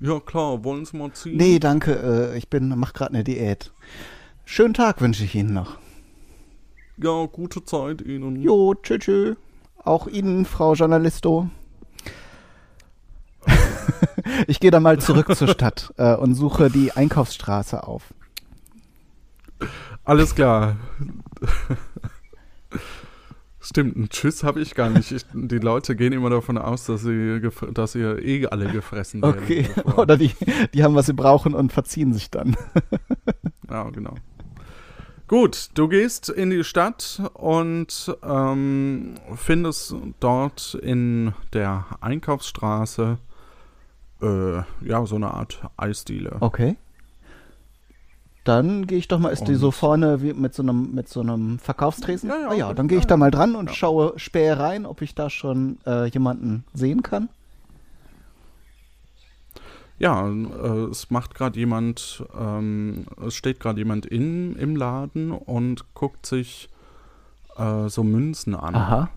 Ja, 0.00 0.20
klar, 0.20 0.64
wollen 0.64 0.84
Sie 0.84 0.96
mal 0.96 1.12
ziehen? 1.12 1.36
Nee, 1.36 1.58
danke, 1.58 2.32
äh, 2.32 2.38
ich 2.38 2.48
bin, 2.48 2.68
mach 2.76 2.92
gerade 2.92 3.14
eine 3.14 3.24
Diät. 3.24 3.72
Schönen 4.44 4.74
Tag 4.74 5.00
wünsche 5.00 5.24
ich 5.24 5.34
Ihnen 5.34 5.54
noch. 5.54 5.78
Ja, 6.96 7.26
gute 7.26 7.64
Zeit 7.64 8.02
Ihnen. 8.02 8.42
Jo, 8.42 8.74
tschö, 8.74 8.98
tschö. 8.98 9.34
Auch 9.84 10.06
Ihnen, 10.06 10.46
Frau 10.46 10.72
Journalisto. 10.74 11.48
ich 14.46 14.60
gehe 14.60 14.70
dann 14.70 14.82
mal 14.82 14.98
zurück 14.98 15.34
zur 15.36 15.48
Stadt 15.48 15.92
äh, 15.98 16.14
und 16.14 16.34
suche 16.34 16.70
die 16.70 16.92
Einkaufsstraße 16.92 17.86
auf. 17.86 18.14
Alles 20.04 20.34
klar. 20.34 20.76
Stimmt, 23.60 23.96
ein 23.96 24.08
Tschüss 24.10 24.44
habe 24.44 24.60
ich 24.60 24.74
gar 24.74 24.90
nicht. 24.90 25.10
Ich, 25.10 25.24
die 25.32 25.58
Leute 25.58 25.96
gehen 25.96 26.12
immer 26.12 26.28
davon 26.28 26.58
aus, 26.58 26.84
dass 26.84 27.02
sie, 27.02 27.40
dass 27.72 27.94
ihr 27.94 28.22
eh 28.22 28.46
alle 28.46 28.70
gefressen 28.70 29.22
werden. 29.22 29.40
Okay, 29.42 29.68
davor. 29.74 30.00
oder 30.00 30.18
die, 30.18 30.32
die 30.74 30.84
haben, 30.84 30.94
was 30.94 31.06
sie 31.06 31.14
brauchen 31.14 31.54
und 31.54 31.72
verziehen 31.72 32.12
sich 32.12 32.30
dann. 32.30 32.56
Ja, 33.70 33.88
genau. 33.88 34.14
Gut, 35.26 35.70
du 35.74 35.88
gehst 35.88 36.28
in 36.28 36.50
die 36.50 36.64
Stadt 36.64 37.22
und 37.32 38.14
ähm, 38.22 39.14
findest 39.36 39.94
dort 40.20 40.74
in 40.74 41.32
der 41.54 41.86
Einkaufsstraße 42.02 43.16
äh, 44.22 44.56
ja 44.86 45.06
so 45.06 45.16
eine 45.16 45.32
Art 45.32 45.62
Eisdiele. 45.78 46.36
Okay. 46.40 46.76
Dann 48.44 48.86
gehe 48.86 48.98
ich 48.98 49.08
doch 49.08 49.18
mal, 49.18 49.30
ist 49.30 49.48
die 49.48 49.52
Und- 49.52 49.58
so 49.58 49.70
vorne 49.70 50.20
wie 50.20 50.34
mit 50.34 50.52
so 50.52 50.62
einem, 50.62 50.94
mit 50.94 51.08
so 51.08 51.20
einem 51.20 51.58
Verkaufstresen? 51.58 52.28
Ja, 52.28 52.40
ja, 52.40 52.48
ah, 52.50 52.54
ja 52.54 52.74
dann 52.74 52.88
gehe 52.88 52.98
ich 52.98 53.06
da 53.06 53.16
mal 53.16 53.30
dran 53.30 53.56
und 53.56 53.70
Ja. 53.70 53.74
schaue 53.74 54.12
spähe 54.18 54.58
rein, 54.58 54.84
ob 54.84 55.00
ich 55.00 55.14
da 55.14 55.30
schon 55.30 55.78
äh, 55.86 56.04
jemanden 56.08 56.64
sehen 56.74 57.02
kann. 57.02 57.30
Ja, 59.98 60.28
äh, 60.28 60.90
es 60.90 61.10
macht 61.10 61.34
gerade 61.34 61.58
jemand, 61.58 62.24
ähm, 62.38 63.06
es 63.24 63.34
steht 63.34 63.60
gerade 63.60 63.78
jemand 63.78 64.06
in, 64.06 64.56
im 64.56 64.76
Laden 64.76 65.30
und 65.30 65.94
guckt 65.94 66.26
sich 66.26 66.68
äh, 67.56 67.88
so 67.88 68.02
Münzen 68.02 68.54
an. 68.54 68.74
Aha. 68.74 69.10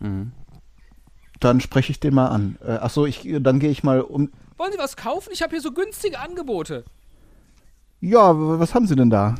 Mhm. 0.00 0.32
Dann 1.40 1.60
spreche 1.60 1.92
ich 1.92 2.00
den 2.00 2.14
mal 2.14 2.28
an. 2.28 2.58
Äh, 2.64 2.78
ach 2.80 2.90
so, 2.90 3.06
ich, 3.06 3.26
dann 3.40 3.58
gehe 3.58 3.70
ich 3.70 3.82
mal 3.82 4.00
um. 4.00 4.30
Wollen 4.56 4.72
Sie 4.72 4.78
was 4.78 4.96
kaufen? 4.96 5.30
Ich 5.32 5.42
habe 5.42 5.50
hier 5.50 5.60
so 5.60 5.72
günstige 5.72 6.18
Angebote. 6.18 6.84
Ja, 8.00 8.32
was 8.34 8.74
haben 8.74 8.86
Sie 8.86 8.96
denn 8.96 9.10
da? 9.10 9.36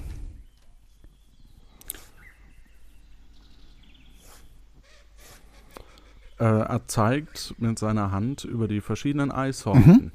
Äh, 6.39 6.45
er 6.45 6.87
zeigt 6.87 7.55
mit 7.59 7.79
seiner 7.79 8.11
Hand 8.13 8.45
über 8.45 8.69
die 8.69 8.81
verschiedenen 8.81 9.33
Eissorten. 9.33 10.13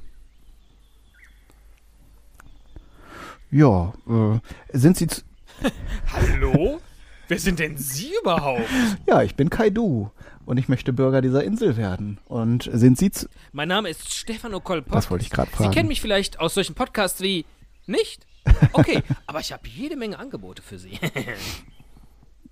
Ja, 3.51 3.93
äh, 4.07 4.39
sind 4.77 4.97
Sie. 4.97 5.07
Hallo? 6.13 6.79
Wer 7.27 7.39
sind 7.39 7.59
denn 7.59 7.77
Sie 7.77 8.11
überhaupt? 8.21 8.67
Ja, 9.07 9.21
ich 9.21 9.35
bin 9.35 9.49
Kaidu 9.49 10.09
und 10.45 10.57
ich 10.57 10.67
möchte 10.67 10.91
Bürger 10.93 11.21
dieser 11.21 11.43
Insel 11.43 11.77
werden. 11.77 12.19
Und 12.25 12.69
sind 12.73 12.97
Sie. 12.97 13.11
Mein 13.51 13.67
Name 13.67 13.89
ist 13.89 14.13
Stefano 14.13 14.59
Kolpot. 14.59 14.93
Das 14.95 15.09
wollte 15.11 15.23
ich 15.25 15.29
gerade 15.29 15.49
Sie 15.51 15.57
fragen. 15.57 15.71
kennen 15.71 15.87
mich 15.87 16.01
vielleicht 16.01 16.39
aus 16.39 16.53
solchen 16.53 16.75
Podcasts 16.75 17.21
wie 17.21 17.45
nicht? 17.85 18.25
Okay, 18.73 19.01
aber 19.25 19.39
ich 19.39 19.53
habe 19.53 19.67
jede 19.67 19.95
Menge 19.95 20.19
Angebote 20.19 20.61
für 20.61 20.77
Sie. 20.77 20.99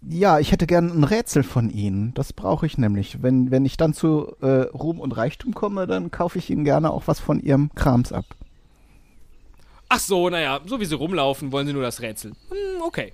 Ja, 0.07 0.39
ich 0.39 0.51
hätte 0.51 0.65
gern 0.65 0.89
ein 0.89 1.03
Rätsel 1.03 1.43
von 1.43 1.69
Ihnen. 1.69 2.13
Das 2.15 2.33
brauche 2.33 2.65
ich 2.65 2.77
nämlich. 2.77 3.21
Wenn, 3.21 3.51
wenn 3.51 3.65
ich 3.65 3.77
dann 3.77 3.93
zu 3.93 4.35
äh, 4.41 4.63
Ruhm 4.73 4.99
und 4.99 5.15
Reichtum 5.15 5.53
komme, 5.53 5.85
dann 5.85 6.09
kaufe 6.09 6.39
ich 6.39 6.49
Ihnen 6.49 6.63
gerne 6.63 6.91
auch 6.91 7.03
was 7.05 7.19
von 7.19 7.39
Ihrem 7.39 7.69
Krams 7.75 8.11
ab. 8.11 8.25
Ach 9.89 9.99
so, 9.99 10.29
naja, 10.29 10.59
so 10.65 10.79
wie 10.79 10.85
Sie 10.85 10.95
rumlaufen, 10.95 11.51
wollen 11.51 11.67
Sie 11.67 11.73
nur 11.73 11.83
das 11.83 12.01
Rätsel. 12.01 12.31
Hm, 12.49 12.81
okay. 12.81 13.13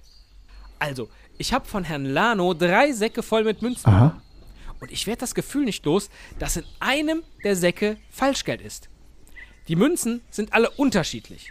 Also, 0.80 1.10
ich 1.38 1.52
habe 1.52 1.66
von 1.66 1.84
Herrn 1.84 2.06
Lano 2.06 2.54
drei 2.54 2.94
Säcke 2.94 3.22
voll 3.22 3.44
mit 3.44 3.62
Münzen. 3.62 3.90
Aha. 3.90 4.22
Und 4.80 4.92
ich 4.92 5.08
werde 5.08 5.20
das 5.20 5.36
Gefühl 5.36 5.66
nicht 5.66 5.84
los, 5.86 6.10
dass 6.40 6.56
in 6.56 6.64
einem 6.80 7.24
der 7.44 7.56
Säcke 7.56 7.98
Falschgeld 8.10 8.62
ist. 8.62 8.90
Die 9.68 9.76
Münzen 9.76 10.22
sind 10.30 10.54
alle 10.54 10.70
unterschiedlich. 10.70 11.50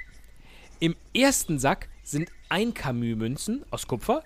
Im 0.78 0.94
ersten 1.14 1.58
Sack 1.58 1.88
sind 2.02 2.30
1 2.48 2.74
Camus-Münzen 2.74 3.64
aus 3.70 3.86
Kupfer, 3.86 4.22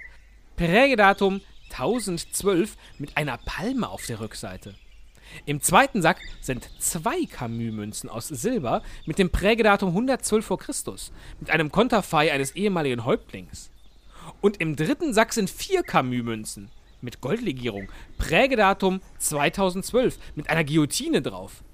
Prägedatum 0.61 1.41
1012 1.71 2.77
mit 2.99 3.17
einer 3.17 3.39
Palme 3.39 3.89
auf 3.89 4.05
der 4.05 4.21
Rückseite. 4.21 4.75
Im 5.47 5.63
zweiten 5.63 6.03
Sack 6.03 6.19
sind 6.43 6.69
zwei 6.79 7.25
Camus-Münzen 7.25 8.11
aus 8.11 8.29
Silber 8.29 8.83
mit 9.07 9.19
dem 9.19 9.31
Prägedatum 9.31 9.89
112 9.89 10.45
vor 10.45 10.59
Christus, 10.59 11.13
mit 11.41 11.49
einem 11.49 11.73
Konterfei 11.73 12.31
eines 12.31 12.55
ehemaligen 12.57 13.07
Häuptlings. 13.07 13.71
Und 14.43 14.61
im 14.61 14.77
dritten 14.77 15.15
Sack 15.15 15.33
sind 15.33 15.49
vier 15.49 15.83
Camus-Münzen 15.83 16.69
mit 17.01 17.23
Goldlegierung, 17.23 17.89
Prägedatum 18.19 19.01
2012 19.17 20.19
mit 20.35 20.51
einer 20.51 20.65
Guillotine 20.65 21.23
drauf. 21.23 21.65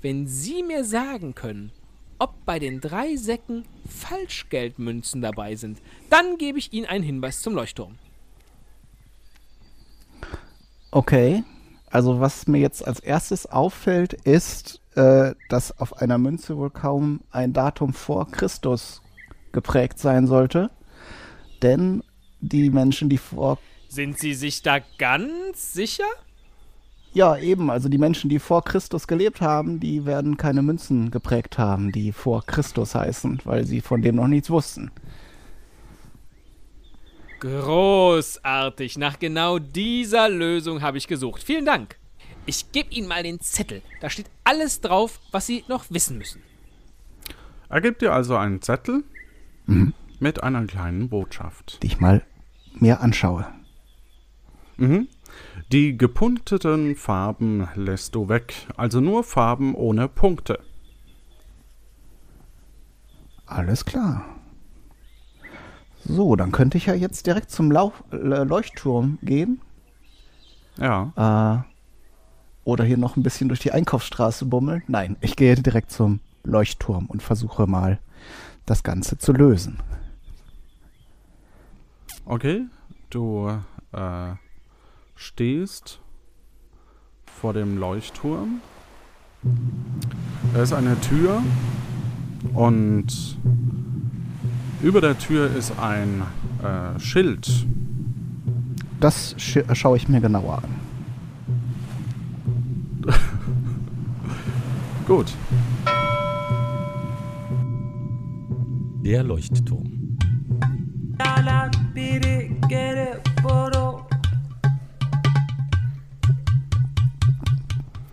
Wenn 0.00 0.28
Sie 0.28 0.62
mir 0.62 0.84
sagen 0.84 1.34
können, 1.34 1.72
ob 2.20 2.44
bei 2.46 2.60
den 2.60 2.80
drei 2.80 3.16
Säcken 3.16 3.64
Falschgeldmünzen 3.90 5.20
dabei 5.20 5.56
sind, 5.56 5.78
dann 6.08 6.38
gebe 6.38 6.58
ich 6.58 6.72
Ihnen 6.72 6.86
einen 6.86 7.04
Hinweis 7.04 7.42
zum 7.42 7.54
Leuchtturm. 7.54 7.98
Okay. 10.90 11.44
Also 11.90 12.20
was 12.20 12.46
mir 12.46 12.58
jetzt 12.58 12.86
als 12.86 13.00
erstes 13.00 13.46
auffällt, 13.46 14.12
ist, 14.12 14.80
äh, 14.94 15.34
dass 15.48 15.76
auf 15.78 15.96
einer 15.96 16.18
Münze 16.18 16.56
wohl 16.56 16.70
kaum 16.70 17.20
ein 17.32 17.52
Datum 17.52 17.92
vor 17.92 18.30
Christus 18.30 19.02
geprägt 19.52 19.98
sein 19.98 20.28
sollte. 20.28 20.70
Denn 21.62 22.04
die 22.40 22.70
Menschen, 22.70 23.08
die 23.08 23.18
vor 23.18 23.58
Sind 23.88 24.18
Sie 24.18 24.34
sich 24.34 24.62
da 24.62 24.78
ganz 24.98 25.72
sicher? 25.72 26.04
Ja, 27.12 27.36
eben. 27.36 27.70
Also 27.70 27.88
die 27.88 27.98
Menschen, 27.98 28.30
die 28.30 28.38
vor 28.38 28.64
Christus 28.64 29.06
gelebt 29.06 29.40
haben, 29.40 29.80
die 29.80 30.06
werden 30.06 30.36
keine 30.36 30.62
Münzen 30.62 31.10
geprägt 31.10 31.58
haben, 31.58 31.90
die 31.90 32.12
vor 32.12 32.44
Christus 32.46 32.94
heißen, 32.94 33.40
weil 33.44 33.64
sie 33.64 33.80
von 33.80 34.00
dem 34.02 34.16
noch 34.16 34.28
nichts 34.28 34.48
wussten. 34.50 34.90
Großartig. 37.40 38.98
Nach 38.98 39.18
genau 39.18 39.58
dieser 39.58 40.28
Lösung 40.28 40.82
habe 40.82 40.98
ich 40.98 41.08
gesucht. 41.08 41.42
Vielen 41.42 41.64
Dank. 41.64 41.96
Ich 42.46 42.70
gebe 42.72 42.92
Ihnen 42.92 43.08
mal 43.08 43.22
den 43.22 43.40
Zettel. 43.40 43.82
Da 44.00 44.10
steht 44.10 44.26
alles 44.44 44.80
drauf, 44.80 45.20
was 45.30 45.46
Sie 45.46 45.64
noch 45.68 45.84
wissen 45.90 46.18
müssen. 46.18 46.42
Er 47.68 47.80
gibt 47.80 48.02
dir 48.02 48.12
also 48.12 48.36
einen 48.36 48.60
Zettel 48.60 49.04
mit 50.18 50.42
einer 50.42 50.66
kleinen 50.66 51.08
Botschaft. 51.08 51.82
Die 51.82 51.86
ich 51.86 52.00
mal 52.00 52.22
mir 52.74 53.00
anschaue. 53.00 53.46
Mhm. 54.76 55.08
Die 55.72 55.96
gepunkteten 55.96 56.96
Farben 56.96 57.68
lässt 57.76 58.14
du 58.16 58.28
weg, 58.28 58.66
also 58.76 59.00
nur 59.00 59.22
Farben 59.22 59.74
ohne 59.74 60.08
Punkte. 60.08 60.58
Alles 63.46 63.84
klar. 63.84 64.24
So, 66.04 66.34
dann 66.34 66.50
könnte 66.50 66.76
ich 66.76 66.86
ja 66.86 66.94
jetzt 66.94 67.26
direkt 67.26 67.50
zum 67.50 67.70
Lau 67.70 67.92
äh, 68.10 68.16
Leuchtturm 68.16 69.18
gehen. 69.22 69.60
Ja, 70.76 71.12
Äh, 71.64 71.70
oder 72.64 72.84
hier 72.84 72.98
noch 72.98 73.16
ein 73.16 73.22
bisschen 73.22 73.48
durch 73.48 73.60
die 73.60 73.72
Einkaufsstraße 73.72 74.44
bummeln. 74.46 74.82
Nein, 74.86 75.16
ich 75.20 75.36
gehe 75.36 75.54
direkt 75.54 75.90
zum 75.90 76.20
Leuchtturm 76.42 77.06
und 77.06 77.22
versuche 77.22 77.66
mal 77.66 77.98
das 78.66 78.82
Ganze 78.82 79.18
zu 79.18 79.32
lösen. 79.32 79.78
okay. 82.24 82.66
Du 83.10 83.48
äh, 83.92 84.32
stehst 85.20 86.00
vor 87.26 87.52
dem 87.52 87.76
Leuchtturm. 87.78 88.62
Da 90.54 90.62
ist 90.62 90.72
eine 90.72 90.98
Tür 91.02 91.42
und 92.54 93.36
über 94.82 95.00
der 95.02 95.18
Tür 95.18 95.54
ist 95.54 95.78
ein 95.78 96.22
äh, 96.62 96.98
Schild. 96.98 97.66
Das 98.98 99.36
schi- 99.36 99.74
schaue 99.74 99.98
ich 99.98 100.08
mir 100.08 100.20
genauer 100.22 100.62
an. 100.62 100.70
Gut. 105.06 105.32
Der 109.04 109.22
Leuchtturm. 109.22 110.16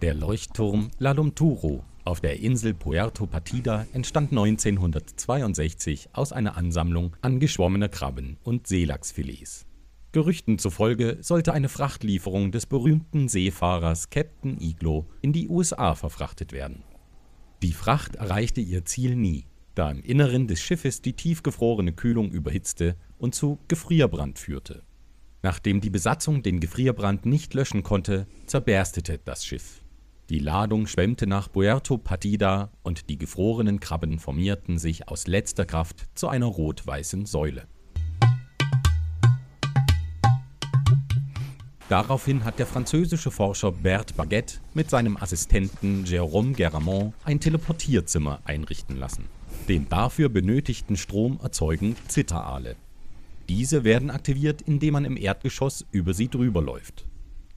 Der 0.08 0.15
Leuchtturm 0.15 0.89
La 1.00 1.12
Lumturo 1.12 1.84
auf 2.06 2.22
der 2.22 2.39
Insel 2.39 2.74
Puerto 2.74 3.28
Partida 3.28 3.86
entstand 3.91 4.32
1962 4.32 6.08
aus 6.13 6.32
einer 6.32 6.56
Ansammlung 6.56 7.17
an 7.20 7.41
geschwommener 7.41 7.89
Krabben 7.89 8.38
und 8.41 8.67
Seelachsfilets. 8.67 9.65
Gerüchten 10.13 10.60
zufolge 10.60 11.17
sollte 11.20 11.52
eine 11.52 11.67
Frachtlieferung 11.67 12.54
des 12.54 12.67
berühmten 12.67 13.28
Seefahrers 13.28 14.10
Captain 14.10 14.62
Iglo 14.62 15.08
in 15.22 15.34
die 15.34 15.50
USA 15.50 15.93
verfrachtet 15.93 16.54
werden. 16.54 16.84
Die 17.62 17.74
Fracht 17.74 18.15
erreichte 18.15 18.62
ihr 18.62 18.86
Ziel 18.86 19.13
nie, 19.17 19.46
da 19.76 19.91
im 19.91 20.02
Inneren 20.02 20.48
des 20.48 20.62
Schiffes 20.62 21.02
die 21.02 21.17
tiefgefrorene 21.17 21.91
Kühlung 21.91 22.32
überhitzte 22.32 22.96
und 23.17 23.36
zu 23.36 23.60
Gefrierbrand 23.67 24.39
führte. 24.39 24.84
Nachdem 25.43 25.82
die 25.82 25.89
Besatzung 25.89 26.43
den 26.43 26.62
Gefrierbrand 26.62 27.26
nicht 27.26 27.54
löschen 27.54 27.84
konnte, 27.84 28.26
zerberstete 28.46 29.17
das 29.17 29.46
Schiff. 29.46 29.84
Die 30.30 30.40
Ladung 30.40 30.88
schwemmte 30.88 31.26
nach 31.26 31.50
Puerto 31.50 31.98
Partida 31.98 32.70
und 32.84 33.10
die 33.10 33.18
gefrorenen 33.18 33.80
Krabben 33.80 34.20
formierten 34.20 34.78
sich 34.78 35.08
aus 35.08 35.26
letzter 35.26 35.63
Kraft 35.63 36.06
zu 36.16 36.28
einer 36.28 36.48
rot-weißen 36.48 37.26
Säule. 37.26 37.66
Daraufhin 41.88 42.44
hat 42.44 42.60
der 42.60 42.66
französische 42.66 43.32
Forscher 43.32 43.72
Bert 43.72 44.18
Baguette 44.18 44.60
mit 44.74 44.90
seinem 44.90 45.16
Assistenten 45.16 46.04
Jérôme 46.04 46.58
Garamond 46.58 47.13
ein 47.24 47.40
Teleportierzimmer 47.40 48.42
einrichten 48.44 48.98
lassen. 48.98 49.30
Den 49.70 49.88
dafür 49.88 50.28
benötigten 50.28 50.98
Strom 50.98 51.40
erzeugen 51.42 51.96
Zitteraale. 52.10 52.76
Diese 53.48 53.86
werden 53.86 54.12
aktiviert, 54.12 54.62
indem 54.62 54.96
man 54.96 55.06
im 55.06 55.16
Erdgeschoss 55.16 55.86
über 55.92 56.13
sie 56.13 56.28
drüber 56.28 56.62
läuft. 56.62 57.06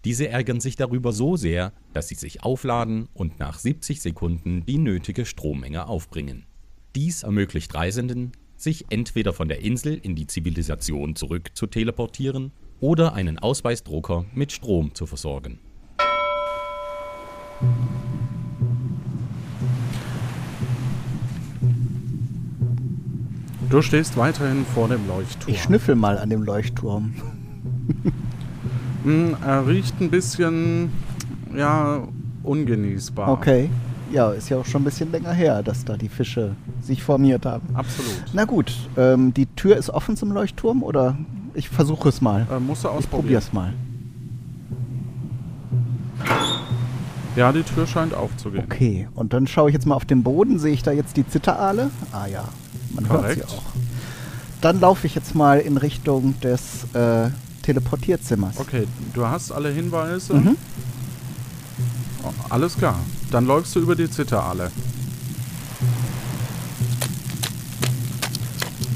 Diese 0.05 0.29
ärgern 0.29 0.61
sich 0.61 0.77
darüber 0.77 1.13
so 1.13 1.37
sehr, 1.37 1.73
dass 1.92 2.09
sie 2.09 2.14
sich 2.14 2.42
aufladen 2.42 3.09
und 3.14 3.38
nach 3.38 3.59
70 3.59 4.00
Sekunden 4.00 4.64
die 4.66 4.79
nötige 4.79 5.24
Strommenge 5.24 5.88
aufbringen. 5.88 6.46
Dies 6.94 7.22
ermöglicht 7.22 7.74
Reisenden, 7.74 8.33
sich 8.57 8.87
entweder 8.90 9.33
von 9.33 9.48
der 9.48 9.61
Insel 9.61 9.94
in 9.94 10.16
die 10.16 10.26
Zivilisation 10.26 11.16
zurück 11.16 11.50
zu 11.55 11.66
teleportieren 11.66 12.53
oder 12.81 13.14
einen 13.14 13.38
Ausweisdrucker 13.38 14.24
mit 14.35 14.53
Strom 14.53 14.94
zu 14.94 15.07
versorgen. 15.07 15.59
Du 23.68 23.83
stehst 23.83 24.16
weiterhin 24.16 24.66
vor 24.66 24.88
dem 24.88 25.07
Leuchtturm. 25.07 25.55
Ich 25.55 25.62
schnüffel 25.62 25.94
mal 25.94 26.18
an 26.18 26.29
dem 26.29 26.42
Leuchtturm. 26.42 27.14
Hm, 29.05 29.37
er 29.42 29.66
riecht 29.66 29.98
ein 30.00 30.11
bisschen, 30.11 30.90
ja, 31.57 32.03
ungenießbar. 32.43 33.29
Okay. 33.33 33.71
Ja, 34.13 34.31
ist 34.33 34.49
ja 34.49 34.57
auch 34.59 34.67
schon 34.67 34.83
ein 34.83 34.85
bisschen 34.85 35.13
länger 35.13 35.33
her, 35.33 35.63
dass 35.63 35.85
da 35.85 35.97
die 35.97 36.09
Fische 36.09 36.57
sich 36.83 37.03
formiert 37.03 37.47
haben. 37.47 37.69
Absolut. 37.75 38.25
Na 38.33 38.45
gut, 38.45 38.73
ähm, 38.97 39.33
die 39.33 39.47
Tür 39.47 39.77
ist 39.77 39.89
offen 39.91 40.17
zum 40.17 40.33
Leuchtturm 40.33 40.83
oder 40.83 41.17
ich 41.55 41.69
versuche 41.69 42.09
es 42.09 42.21
mal. 42.21 42.47
Äh, 42.51 42.59
musst 42.59 42.83
du 42.85 42.89
Ich 42.89 42.95
ausprobieren. 42.95 43.23
probier's 43.41 43.53
mal. 43.53 43.73
Ja, 47.37 47.53
die 47.53 47.63
Tür 47.63 47.87
scheint 47.87 48.13
aufzugehen. 48.13 48.65
Okay, 48.65 49.09
und 49.15 49.33
dann 49.33 49.47
schaue 49.47 49.71
ich 49.71 49.75
jetzt 49.75 49.87
mal 49.87 49.95
auf 49.95 50.05
den 50.05 50.23
Boden. 50.25 50.59
Sehe 50.59 50.73
ich 50.73 50.83
da 50.83 50.91
jetzt 50.91 51.17
die 51.17 51.27
Zitteraale? 51.27 51.91
Ah 52.13 52.27
ja, 52.27 52.45
man 52.93 53.09
hört 53.09 53.21
sie 53.31 53.41
Korrekt. 53.41 53.45
auch. 53.49 53.63
Dann 54.61 54.81
laufe 54.81 55.07
ich 55.07 55.15
jetzt 55.15 55.35
mal 55.35 55.61
in 55.61 55.77
Richtung 55.77 56.35
des 56.41 56.85
äh, 56.95 57.31
Teleportierzimmers. 57.63 58.59
Okay, 58.59 58.87
du 59.15 59.25
hast 59.27 59.53
alle 59.53 59.71
Hinweise. 59.71 60.35
Mhm. 60.35 60.57
Oh, 62.23 62.33
alles 62.49 62.77
klar. 62.77 62.99
Dann 63.31 63.47
läufst 63.47 63.75
du 63.77 63.81
über 63.81 63.95
die 63.95 64.11
Zitteraale. 64.11 64.71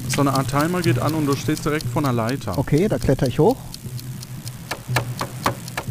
So 0.08 0.20
eine 0.20 0.32
Art 0.32 0.48
Timer 0.48 0.80
geht 0.80 0.98
an 1.00 1.14
und 1.14 1.26
du 1.26 1.34
stehst 1.34 1.64
direkt 1.64 1.86
vor 1.88 2.02
einer 2.02 2.12
Leiter. 2.12 2.56
Okay, 2.56 2.86
da 2.88 2.98
kletter 2.98 3.26
ich 3.26 3.38
hoch. 3.38 3.56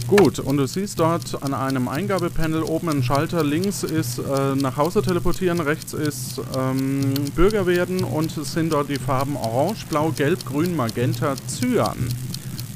Gut, 0.07 0.37
und 0.37 0.57
du 0.57 0.67
siehst 0.67 0.99
dort 0.99 1.41
an 1.41 1.53
einem 1.53 1.87
Eingabepanel 1.87 2.61
oben 2.61 2.89
einen 2.89 3.03
Schalter. 3.03 3.43
Links 3.43 3.83
ist 3.83 4.19
äh, 4.19 4.55
nach 4.55 4.77
Hause 4.77 5.01
teleportieren, 5.01 5.59
rechts 5.59 5.93
ist 5.93 6.39
ähm, 6.55 7.13
Bürger 7.35 7.65
werden 7.65 8.03
und 8.03 8.37
es 8.37 8.53
sind 8.53 8.71
dort 8.71 8.89
die 8.89 8.99
Farben 8.99 9.35
Orange, 9.35 9.87
Blau, 9.89 10.11
Gelb, 10.11 10.45
Grün, 10.45 10.75
Magenta, 10.75 11.35
Cyan. 11.47 11.97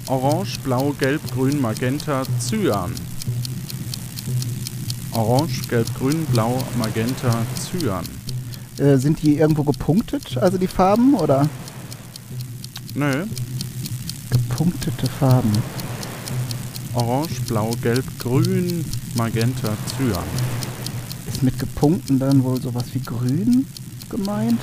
Orange, 0.07 0.59
Blau, 0.63 0.95
Gelb, 0.97 1.21
Grün, 1.33 1.61
Magenta, 1.61 2.23
Cyan. 2.39 2.91
Orange, 5.17 5.67
Gelb, 5.67 5.87
Grün, 5.97 6.25
Blau, 6.27 6.59
Magenta, 6.77 7.43
Cyan. 7.59 8.05
Äh, 8.77 8.97
sind 8.97 9.19
die 9.23 9.37
irgendwo 9.37 9.63
gepunktet, 9.63 10.37
also 10.37 10.59
die 10.59 10.67
Farben? 10.67 11.15
Oder 11.15 11.49
Nö. 12.93 13.25
gepunktete 14.29 15.07
Farben? 15.07 15.51
Orange, 16.93 17.41
Blau, 17.47 17.71
Gelb, 17.81 18.05
Grün, 18.19 18.85
Magenta, 19.15 19.69
Cyan. 19.97 20.23
Ist 21.27 21.41
mit 21.41 21.57
gepunkten 21.57 22.19
dann 22.19 22.43
wohl 22.43 22.61
sowas 22.61 22.85
wie 22.93 23.01
grün 23.01 23.65
gemeint? 24.09 24.61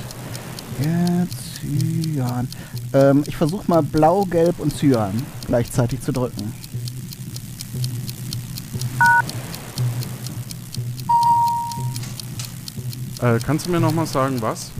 Ja, 0.84 1.26
Cyan. 1.58 2.48
Ähm, 2.92 3.24
ich 3.26 3.36
versuche 3.36 3.64
mal 3.66 3.82
blau, 3.82 4.24
gelb 4.24 4.60
und 4.60 4.76
Cyan 4.76 5.14
gleichzeitig 5.46 6.00
zu 6.00 6.12
drücken. 6.12 6.52
Äh, 13.24 13.38
kannst 13.38 13.64
du 13.66 13.70
mir 13.70 13.80
nochmal 13.80 14.06
sagen, 14.06 14.42
was? 14.42 14.70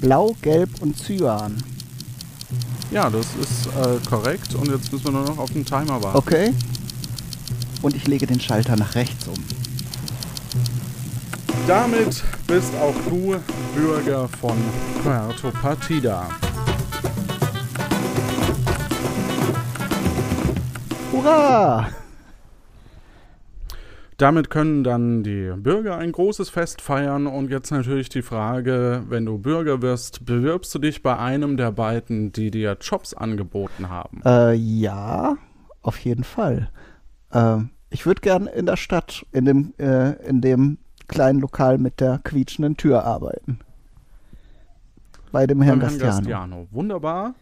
Blau, 0.00 0.34
gelb 0.42 0.68
und 0.80 0.98
Cyan. 0.98 1.62
Ja, 2.90 3.08
das 3.08 3.26
ist 3.40 3.66
äh, 3.66 4.04
korrekt 4.08 4.52
und 4.56 4.68
jetzt 4.68 4.92
müssen 4.92 5.04
wir 5.04 5.12
nur 5.12 5.24
noch 5.24 5.38
auf 5.38 5.52
den 5.52 5.64
Timer 5.64 6.02
warten. 6.02 6.18
Okay. 6.18 6.52
Und 7.82 7.94
ich 7.94 8.08
lege 8.08 8.26
den 8.26 8.40
Schalter 8.40 8.74
nach 8.74 8.96
rechts 8.96 9.28
um. 9.28 9.36
Damit 11.68 12.24
bist 12.48 12.72
auch 12.82 12.94
du 13.08 13.36
Bürger 13.76 14.28
von 14.40 14.56
Puerto 15.04 15.52
Partida. 15.52 16.28
Hurra! 21.12 22.03
Damit 24.16 24.48
können 24.48 24.84
dann 24.84 25.24
die 25.24 25.52
Bürger 25.56 25.96
ein 25.96 26.12
großes 26.12 26.48
Fest 26.48 26.80
feiern 26.80 27.26
und 27.26 27.50
jetzt 27.50 27.70
natürlich 27.72 28.08
die 28.08 28.22
Frage, 28.22 29.02
wenn 29.08 29.26
du 29.26 29.38
Bürger 29.38 29.82
wirst, 29.82 30.24
bewirbst 30.24 30.72
du 30.74 30.78
dich 30.78 31.02
bei 31.02 31.18
einem 31.18 31.56
der 31.56 31.72
beiden, 31.72 32.30
die 32.30 32.50
dir 32.50 32.76
Jobs 32.80 33.12
angeboten 33.12 33.88
haben? 33.88 34.22
Äh, 34.24 34.54
ja, 34.54 35.36
auf 35.82 35.98
jeden 35.98 36.22
Fall. 36.22 36.70
Ähm, 37.32 37.70
ich 37.90 38.06
würde 38.06 38.20
gern 38.20 38.46
in 38.46 38.66
der 38.66 38.76
Stadt, 38.76 39.26
in 39.32 39.44
dem, 39.44 39.74
äh, 39.78 40.12
in 40.26 40.40
dem 40.40 40.78
kleinen 41.08 41.40
Lokal 41.40 41.78
mit 41.78 42.00
der 42.00 42.20
quietschenden 42.22 42.76
Tür 42.76 43.04
arbeiten. 43.04 43.58
Bei 45.32 45.46
dem 45.48 45.60
Herrn 45.60 45.80
Gastiano. 45.80 46.16
Gastiano. 46.16 46.66
Wunderbar. 46.70 47.34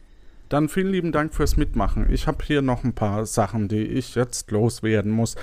Dann 0.53 0.69
vielen 0.69 0.93
lieben 0.93 1.13
Dank 1.13 1.33
fürs 1.33 1.57
Mitmachen. 1.57 2.13
Ich 2.13 2.27
habe 2.27 2.45
hier 2.45 2.61
noch 2.61 2.85
ein 2.85 2.93
paar 2.93 3.25
Sachen, 3.25 3.69
die 3.69 3.85
ich 3.87 4.15
jetzt 4.15 4.51
loswerden 4.51 5.11
muss. 5.11 5.35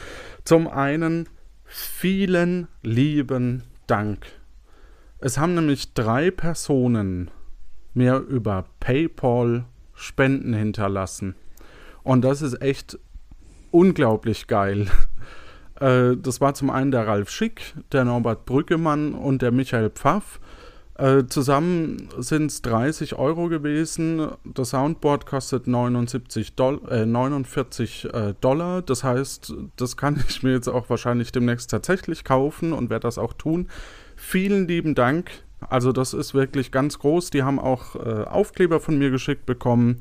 Zum 0.43 0.67
einen 0.67 1.27
vielen 1.65 2.67
lieben 2.83 3.63
Dank. 3.87 4.27
Es 5.17 5.39
haben 5.39 5.55
nämlich 5.55 5.95
drei 5.95 6.29
Personen 6.29 7.31
mir 7.95 8.17
über 8.17 8.65
PayPal 8.79 9.65
Spenden 9.95 10.53
hinterlassen. 10.53 11.33
Und 12.03 12.21
das 12.21 12.43
ist 12.43 12.61
echt 12.61 12.99
unglaublich 13.71 14.45
geil. 14.45 14.91
Äh, 15.79 16.17
das 16.17 16.41
war 16.41 16.53
zum 16.55 16.69
einen 16.69 16.91
der 16.91 17.07
Ralf 17.07 17.29
Schick, 17.29 17.73
der 17.93 18.03
Norbert 18.03 18.45
Brüggemann 18.45 19.13
und 19.13 19.41
der 19.41 19.51
Michael 19.51 19.89
Pfaff. 19.89 20.41
Äh, 20.99 21.27
zusammen 21.27 22.09
sind 22.17 22.47
es 22.47 22.61
30 22.61 23.17
Euro 23.17 23.47
gewesen. 23.47 24.27
Das 24.43 24.71
Soundboard 24.71 25.25
kostet 25.25 25.65
79 25.65 26.55
Doll 26.55 26.81
äh, 26.89 27.05
49 27.05 28.09
äh, 28.13 28.33
Dollar. 28.41 28.81
Das 28.81 29.05
heißt, 29.05 29.53
das 29.77 29.95
kann 29.95 30.21
ich 30.27 30.43
mir 30.43 30.51
jetzt 30.51 30.67
auch 30.67 30.89
wahrscheinlich 30.89 31.31
demnächst 31.31 31.71
tatsächlich 31.71 32.25
kaufen 32.25 32.73
und 32.73 32.89
werde 32.89 33.03
das 33.03 33.17
auch 33.17 33.31
tun. 33.31 33.69
Vielen 34.17 34.67
lieben 34.67 34.93
Dank. 34.93 35.31
Also 35.61 35.93
das 35.93 36.13
ist 36.13 36.33
wirklich 36.33 36.69
ganz 36.69 36.99
groß. 36.99 37.29
Die 37.29 37.43
haben 37.43 37.59
auch 37.59 37.95
äh, 37.95 38.25
Aufkleber 38.25 38.81
von 38.81 38.97
mir 38.97 39.09
geschickt 39.09 39.45
bekommen. 39.45 39.99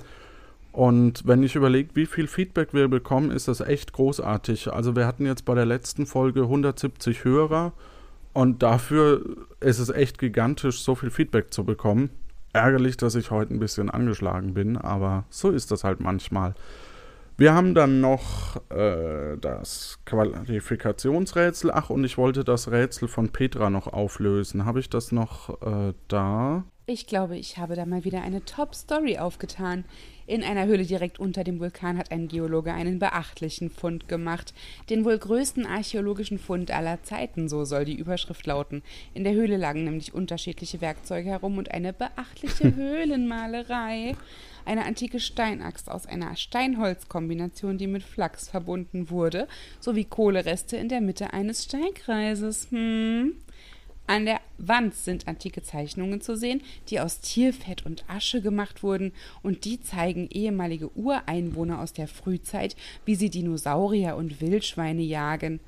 Und 0.72 1.26
wenn 1.26 1.44
ich 1.44 1.54
überlege, 1.54 1.90
wie 1.94 2.06
viel 2.06 2.26
Feedback 2.26 2.74
wir 2.74 2.88
bekommen, 2.88 3.30
ist 3.30 3.46
das 3.46 3.60
echt 3.60 3.92
großartig. 3.92 4.72
Also 4.72 4.96
wir 4.96 5.06
hatten 5.06 5.26
jetzt 5.26 5.44
bei 5.44 5.54
der 5.54 5.66
letzten 5.66 6.06
Folge 6.06 6.42
170 6.42 7.22
Hörer. 7.22 7.72
Und 8.38 8.62
dafür 8.62 9.48
ist 9.58 9.80
es 9.80 9.88
echt 9.88 10.16
gigantisch, 10.16 10.80
so 10.82 10.94
viel 10.94 11.10
Feedback 11.10 11.52
zu 11.52 11.64
bekommen. 11.64 12.10
Ärgerlich, 12.52 12.96
dass 12.96 13.16
ich 13.16 13.32
heute 13.32 13.52
ein 13.52 13.58
bisschen 13.58 13.90
angeschlagen 13.90 14.54
bin, 14.54 14.76
aber 14.76 15.24
so 15.28 15.50
ist 15.50 15.72
das 15.72 15.82
halt 15.82 15.98
manchmal. 15.98 16.54
Wir 17.36 17.52
haben 17.52 17.74
dann 17.74 18.00
noch 18.00 18.54
äh, 18.70 19.36
das 19.40 19.98
Qualifikationsrätsel. 20.04 21.72
Ach, 21.74 21.90
und 21.90 22.04
ich 22.04 22.16
wollte 22.16 22.44
das 22.44 22.70
Rätsel 22.70 23.08
von 23.08 23.30
Petra 23.30 23.70
noch 23.70 23.88
auflösen. 23.88 24.64
Habe 24.64 24.78
ich 24.78 24.88
das 24.88 25.10
noch 25.10 25.60
äh, 25.60 25.94
da? 26.06 26.62
Ich 26.86 27.08
glaube, 27.08 27.36
ich 27.36 27.58
habe 27.58 27.74
da 27.74 27.86
mal 27.86 28.04
wieder 28.04 28.22
eine 28.22 28.44
Top-Story 28.44 29.18
aufgetan. 29.18 29.84
In 30.28 30.44
einer 30.44 30.66
Höhle 30.66 30.84
direkt 30.84 31.18
unter 31.18 31.42
dem 31.42 31.58
Vulkan 31.58 31.96
hat 31.96 32.12
ein 32.12 32.28
Geologe 32.28 32.74
einen 32.74 32.98
beachtlichen 32.98 33.70
Fund 33.70 34.08
gemacht. 34.08 34.52
Den 34.90 35.06
wohl 35.06 35.16
größten 35.16 35.64
archäologischen 35.64 36.38
Fund 36.38 36.70
aller 36.70 37.02
Zeiten, 37.02 37.48
so 37.48 37.64
soll 37.64 37.86
die 37.86 37.96
Überschrift 37.96 38.46
lauten. 38.46 38.82
In 39.14 39.24
der 39.24 39.32
Höhle 39.32 39.56
lagen 39.56 39.84
nämlich 39.84 40.12
unterschiedliche 40.12 40.82
Werkzeuge 40.82 41.30
herum 41.30 41.56
und 41.56 41.70
eine 41.70 41.94
beachtliche 41.94 42.74
Höhlenmalerei. 42.76 44.16
Eine 44.66 44.84
antike 44.84 45.18
Steinaxt 45.18 45.90
aus 45.90 46.04
einer 46.04 46.36
Steinholzkombination, 46.36 47.78
die 47.78 47.86
mit 47.86 48.02
Flachs 48.02 48.50
verbunden 48.50 49.08
wurde, 49.08 49.48
sowie 49.80 50.04
Kohlereste 50.04 50.76
in 50.76 50.90
der 50.90 51.00
Mitte 51.00 51.32
eines 51.32 51.64
Steinkreises. 51.64 52.70
Hm. 52.70 53.32
An 54.08 54.24
der 54.24 54.40
Wand 54.56 54.94
sind 54.94 55.28
antike 55.28 55.62
Zeichnungen 55.62 56.22
zu 56.22 56.34
sehen, 56.34 56.62
die 56.88 56.98
aus 56.98 57.20
Tierfett 57.20 57.84
und 57.84 58.08
Asche 58.08 58.40
gemacht 58.40 58.82
wurden, 58.82 59.12
und 59.42 59.66
die 59.66 59.82
zeigen 59.82 60.30
ehemalige 60.30 60.90
Ureinwohner 60.96 61.78
aus 61.78 61.92
der 61.92 62.08
Frühzeit, 62.08 62.74
wie 63.04 63.16
sie 63.16 63.28
Dinosaurier 63.28 64.16
und 64.16 64.40
Wildschweine 64.40 65.02
jagen. 65.02 65.60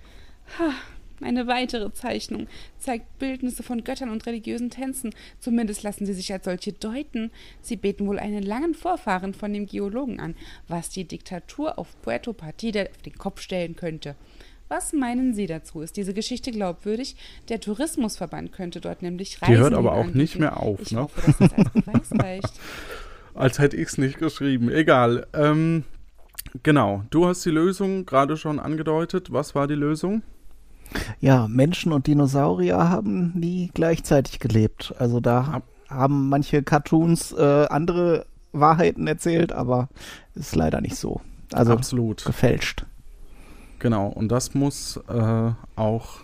Ha, 0.58 0.72
eine 1.20 1.46
weitere 1.48 1.92
Zeichnung 1.92 2.46
zeigt 2.78 3.18
Bildnisse 3.18 3.62
von 3.62 3.84
Göttern 3.84 4.08
und 4.08 4.24
religiösen 4.24 4.70
Tänzen. 4.70 5.14
Zumindest 5.38 5.82
lassen 5.82 6.06
sie 6.06 6.14
sich 6.14 6.32
als 6.32 6.46
solche 6.46 6.72
deuten. 6.72 7.30
Sie 7.60 7.76
beten 7.76 8.06
wohl 8.06 8.18
einen 8.18 8.42
langen 8.42 8.72
Vorfahren 8.72 9.34
von 9.34 9.52
dem 9.52 9.66
Geologen 9.66 10.18
an, 10.18 10.34
was 10.66 10.88
die 10.88 11.04
Diktatur 11.04 11.78
auf 11.78 12.00
Puerto 12.00 12.32
Partida 12.32 12.84
auf 12.84 13.02
den 13.04 13.18
Kopf 13.18 13.42
stellen 13.42 13.76
könnte. 13.76 14.16
Was 14.70 14.92
meinen 14.92 15.34
Sie 15.34 15.46
dazu? 15.48 15.80
Ist 15.80 15.96
diese 15.96 16.14
Geschichte 16.14 16.52
glaubwürdig? 16.52 17.16
Der 17.48 17.58
Tourismusverband 17.60 18.52
könnte 18.52 18.80
dort 18.80 19.02
nämlich 19.02 19.42
Reisen 19.42 19.52
Die 19.52 19.58
hört 19.60 19.74
aber 19.74 19.92
auch 19.94 19.98
anbieten. 20.02 20.18
nicht 20.18 20.38
mehr 20.38 20.60
auf, 20.60 20.80
Ich 20.82 20.92
ne? 20.92 21.00
hoffe, 21.02 21.20
dass 21.26 21.38
das 21.38 21.52
als 21.52 21.70
Beweis 21.70 22.10
reicht. 22.22 22.52
Als 23.34 23.58
hätte 23.58 23.76
ich 23.76 23.88
es 23.88 23.98
nicht 23.98 24.18
geschrieben. 24.18 24.70
Egal. 24.70 25.26
Ähm, 25.34 25.82
genau. 26.62 27.02
Du 27.10 27.26
hast 27.26 27.44
die 27.44 27.50
Lösung 27.50 28.06
gerade 28.06 28.36
schon 28.36 28.60
angedeutet. 28.60 29.32
Was 29.32 29.56
war 29.56 29.66
die 29.66 29.74
Lösung? 29.74 30.22
Ja, 31.20 31.48
Menschen 31.48 31.92
und 31.92 32.06
Dinosaurier 32.06 32.88
haben 32.88 33.32
nie 33.36 33.70
gleichzeitig 33.74 34.38
gelebt. 34.38 34.94
Also 35.00 35.18
da 35.18 35.40
Ab- 35.46 35.62
haben 35.88 36.28
manche 36.28 36.62
Cartoons 36.62 37.32
äh, 37.32 37.66
andere 37.68 38.24
Wahrheiten 38.52 39.08
erzählt, 39.08 39.50
aber 39.52 39.88
ist 40.36 40.54
leider 40.54 40.80
nicht 40.80 40.94
so. 40.96 41.20
Also 41.52 41.72
Absolut. 41.72 42.24
gefälscht. 42.24 42.86
Genau. 43.80 44.08
Und 44.08 44.28
das 44.28 44.54
muss 44.54 44.98
äh, 45.08 45.50
auch 45.74 46.18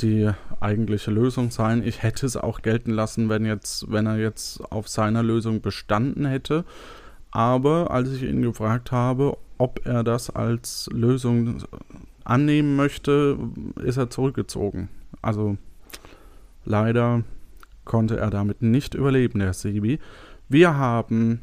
die 0.00 0.30
eigentliche 0.60 1.10
Lösung 1.10 1.50
sein. 1.50 1.82
Ich 1.82 2.02
hätte 2.02 2.26
es 2.26 2.36
auch 2.36 2.62
gelten 2.62 2.92
lassen, 2.92 3.28
wenn 3.28 3.44
jetzt, 3.44 3.90
wenn 3.90 4.06
er 4.06 4.16
jetzt 4.18 4.60
auf 4.72 4.88
seiner 4.88 5.22
Lösung 5.22 5.60
bestanden 5.60 6.24
hätte. 6.24 6.64
Aber 7.30 7.90
als 7.90 8.12
ich 8.12 8.22
ihn 8.22 8.42
gefragt 8.42 8.92
habe, 8.92 9.36
ob 9.58 9.84
er 9.84 10.04
das 10.04 10.30
als 10.30 10.88
Lösung 10.92 11.62
annehmen 12.24 12.76
möchte, 12.76 13.38
ist 13.82 13.96
er 13.96 14.08
zurückgezogen. 14.08 14.88
Also 15.22 15.56
leider 16.64 17.24
konnte 17.84 18.16
er 18.18 18.30
damit 18.30 18.62
nicht 18.62 18.94
überleben, 18.94 19.40
der 19.40 19.54
Sebi. 19.54 19.98
Wir 20.48 20.76
haben 20.76 21.40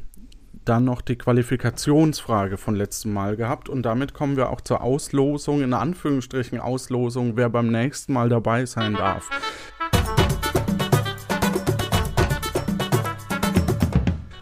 dann 0.64 0.84
noch 0.84 1.00
die 1.00 1.16
Qualifikationsfrage 1.16 2.56
von 2.56 2.74
letztem 2.74 3.12
Mal 3.12 3.36
gehabt 3.36 3.68
und 3.68 3.82
damit 3.82 4.14
kommen 4.14 4.36
wir 4.36 4.50
auch 4.50 4.60
zur 4.60 4.82
Auslosung, 4.82 5.62
in 5.62 5.72
Anführungsstrichen 5.72 6.60
Auslosung, 6.60 7.36
wer 7.36 7.48
beim 7.48 7.70
nächsten 7.70 8.12
Mal 8.12 8.28
dabei 8.28 8.66
sein 8.66 8.94
darf. 8.94 9.30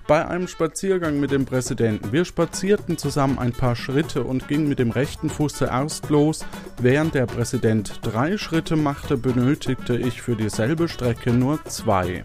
Bei 0.07 0.27
einem 0.29 0.47
Spaziergang 0.47 1.21
mit 1.21 1.31
dem 1.31 1.47
Präsidenten. 1.47 2.13
Wir 2.13 2.27
spazierten 2.27 2.99
zusammen 2.99 3.39
ein 3.39 3.53
paar 3.53 3.77
Schritte 3.77 4.25
und 4.25 4.47
gingen 4.47 4.69
mit 4.69 4.79
dem 4.79 4.91
rechten 4.91 5.31
Fuß 5.31 5.55
zuerst 5.55 6.11
los. 6.11 6.45
Während 6.79 7.15
der 7.15 7.25
Präsident 7.25 8.01
drei 8.03 8.37
Schritte 8.37 8.77
machte, 8.77 9.17
benötigte 9.17 9.97
ich 9.97 10.21
für 10.21 10.37
dieselbe 10.37 10.89
Strecke 10.89 11.33
nur 11.33 11.65
zwei. 11.65 12.25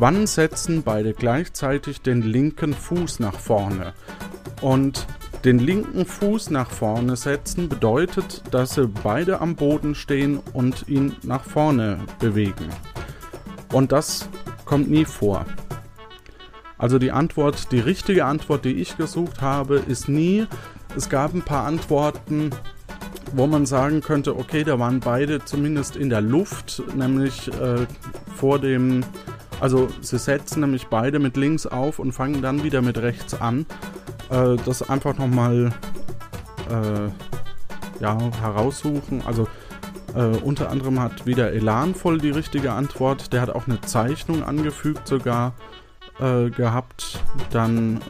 Wann 0.00 0.28
setzen 0.28 0.84
beide 0.84 1.12
gleichzeitig 1.12 2.02
den 2.02 2.22
linken 2.22 2.72
Fuß 2.72 3.18
nach 3.18 3.34
vorne? 3.34 3.94
Und 4.60 5.08
den 5.44 5.58
linken 5.58 6.06
Fuß 6.06 6.50
nach 6.50 6.70
vorne 6.70 7.16
setzen 7.16 7.68
bedeutet, 7.68 8.42
dass 8.52 8.74
sie 8.74 8.86
beide 8.86 9.40
am 9.40 9.56
Boden 9.56 9.96
stehen 9.96 10.38
und 10.52 10.88
ihn 10.88 11.16
nach 11.24 11.42
vorne 11.42 11.98
bewegen. 12.20 12.68
Und 13.72 13.90
das 13.90 14.28
kommt 14.64 14.88
nie 14.88 15.04
vor. 15.04 15.46
Also 16.78 17.00
die 17.00 17.10
Antwort, 17.10 17.72
die 17.72 17.80
richtige 17.80 18.24
Antwort, 18.24 18.64
die 18.64 18.74
ich 18.74 18.96
gesucht 18.96 19.42
habe, 19.42 19.76
ist 19.78 20.08
nie. 20.08 20.46
Es 20.96 21.08
gab 21.08 21.34
ein 21.34 21.42
paar 21.42 21.66
Antworten, 21.66 22.50
wo 23.32 23.48
man 23.48 23.66
sagen 23.66 24.00
könnte, 24.00 24.36
okay, 24.36 24.62
da 24.62 24.78
waren 24.78 25.00
beide 25.00 25.44
zumindest 25.44 25.96
in 25.96 26.08
der 26.08 26.20
Luft, 26.20 26.82
nämlich 26.94 27.48
äh, 27.48 27.86
vor 28.36 28.60
dem, 28.60 29.04
also 29.60 29.88
sie 30.00 30.18
setzen 30.18 30.60
nämlich 30.60 30.86
beide 30.86 31.18
mit 31.18 31.36
links 31.36 31.66
auf 31.66 31.98
und 31.98 32.12
fangen 32.12 32.42
dann 32.42 32.62
wieder 32.62 32.82
mit 32.82 32.98
rechts 32.98 33.34
an. 33.34 33.66
Äh, 34.30 34.56
das 34.64 34.88
einfach 34.88 35.16
nochmal 35.18 35.72
äh, 36.70 38.02
ja, 38.02 38.18
heraussuchen. 38.40 39.22
Also 39.26 39.48
äh, 40.14 40.36
unter 40.38 40.70
anderem 40.70 41.00
hat 41.00 41.26
wieder 41.26 41.52
Elanvoll 41.52 42.18
die 42.18 42.30
richtige 42.30 42.72
Antwort. 42.72 43.32
Der 43.32 43.40
hat 43.40 43.50
auch 43.50 43.66
eine 43.66 43.80
Zeichnung 43.80 44.42
angefügt 44.42 45.08
sogar 45.08 45.54
äh, 46.20 46.50
gehabt. 46.50 47.20
Dann 47.50 48.00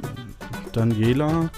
Daniela 0.73 1.51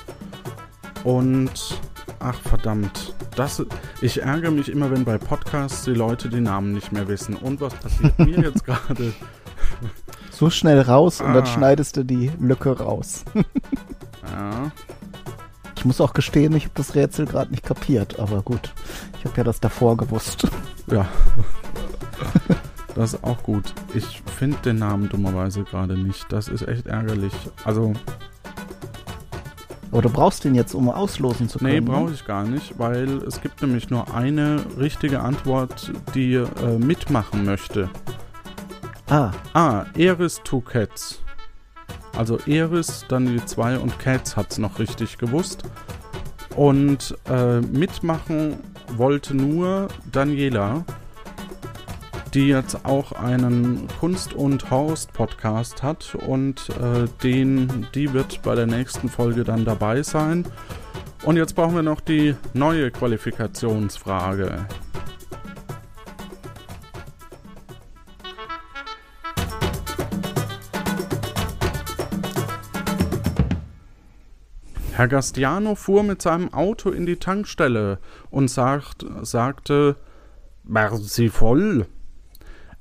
und 1.05 1.81
ach 2.21 2.41
verdammt. 2.41 3.15
Das, 3.37 3.65
ich 4.01 4.23
ärgere 4.23 4.51
mich 4.51 4.69
immer, 4.69 4.91
wenn 4.91 5.05
bei 5.05 5.19
Podcasts 5.19 5.85
die 5.85 5.95
Leute 5.95 6.29
die 6.29 6.41
Namen 6.41 6.73
nicht 6.73 6.93
mehr 6.93 7.09
wissen. 7.09 7.37
Und 7.37 7.61
was 7.61 7.75
passiert 7.75 8.19
mir 8.19 8.41
jetzt 8.43 8.65
gerade? 8.65 9.13
So 10.31 10.49
schnell 10.51 10.81
raus 10.81 11.21
und 11.21 11.35
dann 11.35 11.43
Ah. 11.43 11.47
schneidest 11.47 11.97
du 11.97 12.05
die 12.05 12.31
Lücke 12.41 12.79
raus. 12.79 13.25
Ja, 13.35 14.71
Ich 15.77 15.85
muss 15.85 16.01
auch 16.01 16.13
gestehen, 16.13 16.55
ich 16.55 16.65
habe 16.65 16.75
das 16.75 16.95
Rätsel 16.95 17.27
gerade 17.27 17.51
nicht 17.51 17.65
kapiert, 17.65 18.19
aber 18.21 18.43
gut. 18.43 18.73
Ich 19.19 19.25
habe 19.25 19.37
ja 19.39 19.45
das 19.45 19.61
davor 19.61 19.97
gewusst. 19.97 20.47
Ja. 20.87 21.09
Das 22.95 23.15
ist 23.15 23.25
auch 23.25 23.43
gut. 23.43 23.73
Ich 23.95 24.23
finde 24.37 24.59
den 24.59 24.77
Namen 24.77 25.09
dummerweise 25.09 25.63
gerade 25.65 25.97
nicht. 25.97 26.27
Das 26.33 26.49
ist 26.49 26.67
echt 26.67 26.87
ärgerlich. 26.87 27.33
Also, 27.65 27.93
Aber 29.93 30.03
du 30.03 30.11
brauchst 30.11 30.45
den 30.45 30.55
jetzt, 30.55 30.75
um 30.75 30.89
auslosen 30.91 31.49
zu 31.49 31.59
können. 31.59 31.71
nee, 31.73 31.81
ne? 31.81 31.87
brauche 31.87 32.13
ich 32.13 32.25
gar 32.25 32.45
nicht, 32.45 32.79
weil 32.79 33.09
es 33.23 33.41
gibt 33.41 33.63
nämlich 33.63 33.91
nur 33.91 34.15
eine 34.15 34.63
richtige 34.79 35.21
Antwort, 35.21 35.93
die 36.15 36.35
äh, 36.35 36.47
mitmachen 36.79 37.45
möchte. 37.45 37.89
Ah, 39.11 39.33
Ah, 39.55 39.87
Eris 39.97 40.41
Two 40.45 40.61
Cats. 40.61 41.21
Also 42.17 42.39
Eris, 42.47 43.05
dann 43.09 43.27
die 43.27 43.45
zwei 43.45 43.77
und 43.77 43.99
Cats 43.99 44.37
hat's 44.37 44.59
noch 44.59 44.79
richtig 44.79 45.19
gewusst. 45.19 45.65
Und 46.55 47.17
äh, 47.29 47.61
mitmachen 47.61 48.59
wollte 48.97 49.37
nur 49.37 49.89
Daniela, 50.13 50.85
die 52.35 52.49
jetzt 52.49 52.85
auch 52.85 53.11
einen 53.13 53.89
Kunst- 53.99 54.35
und 54.35 54.71
Horst-Podcast 54.71 55.83
hat 55.83 56.15
und 56.15 56.69
äh, 56.71 57.09
den, 57.25 57.89
die 57.95 58.13
wird 58.13 58.43
bei 58.43 58.55
der 58.55 58.67
nächsten 58.67 59.09
Folge 59.09 59.43
dann 59.43 59.65
dabei 59.65 60.03
sein. 60.05 60.45
Und 61.25 61.37
jetzt 61.37 61.55
brauchen 61.55 61.75
wir 61.75 61.83
noch 61.83 62.01
die 62.01 62.37
neue 62.55 62.91
Qualifikationsfrage. 62.93 64.67
Herr 75.01 75.09
Gastiano 75.09 75.77
fuhr 75.77 76.03
mit 76.03 76.21
seinem 76.21 76.53
Auto 76.53 76.91
in 76.91 77.07
die 77.07 77.17
Tankstelle 77.17 78.01
und 78.29 78.49
sagt, 78.49 79.07
sagte, 79.23 79.97
Waren 80.65 81.03
Sie 81.03 81.31
voll? 81.31 81.87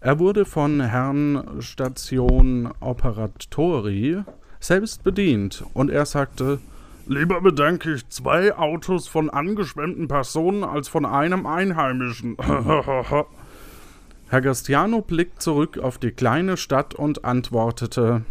Er 0.01 0.19
wurde 0.19 0.43
von 0.43 0.81
Herrn 0.81 1.61
Station 1.61 2.73
Operatori 2.81 4.21
selbst 4.59 5.05
bedient 5.05 5.63
und 5.73 5.89
er 5.89 6.05
sagte, 6.05 6.59
Lieber 7.07 7.39
bedenke 7.39 7.93
ich 7.93 8.09
zwei 8.09 8.53
Autos 8.53 9.07
von 9.07 9.29
angeschwemmten 9.29 10.09
Personen 10.09 10.65
als 10.65 10.89
von 10.89 11.05
einem 11.05 11.45
Einheimischen. 11.45 12.35
Herr 14.27 14.41
Gastiano 14.41 14.99
blickt 14.99 15.41
zurück 15.41 15.77
auf 15.77 15.97
die 15.97 16.11
kleine 16.11 16.57
Stadt 16.57 16.93
und 16.93 17.23
antwortete, 17.23 18.25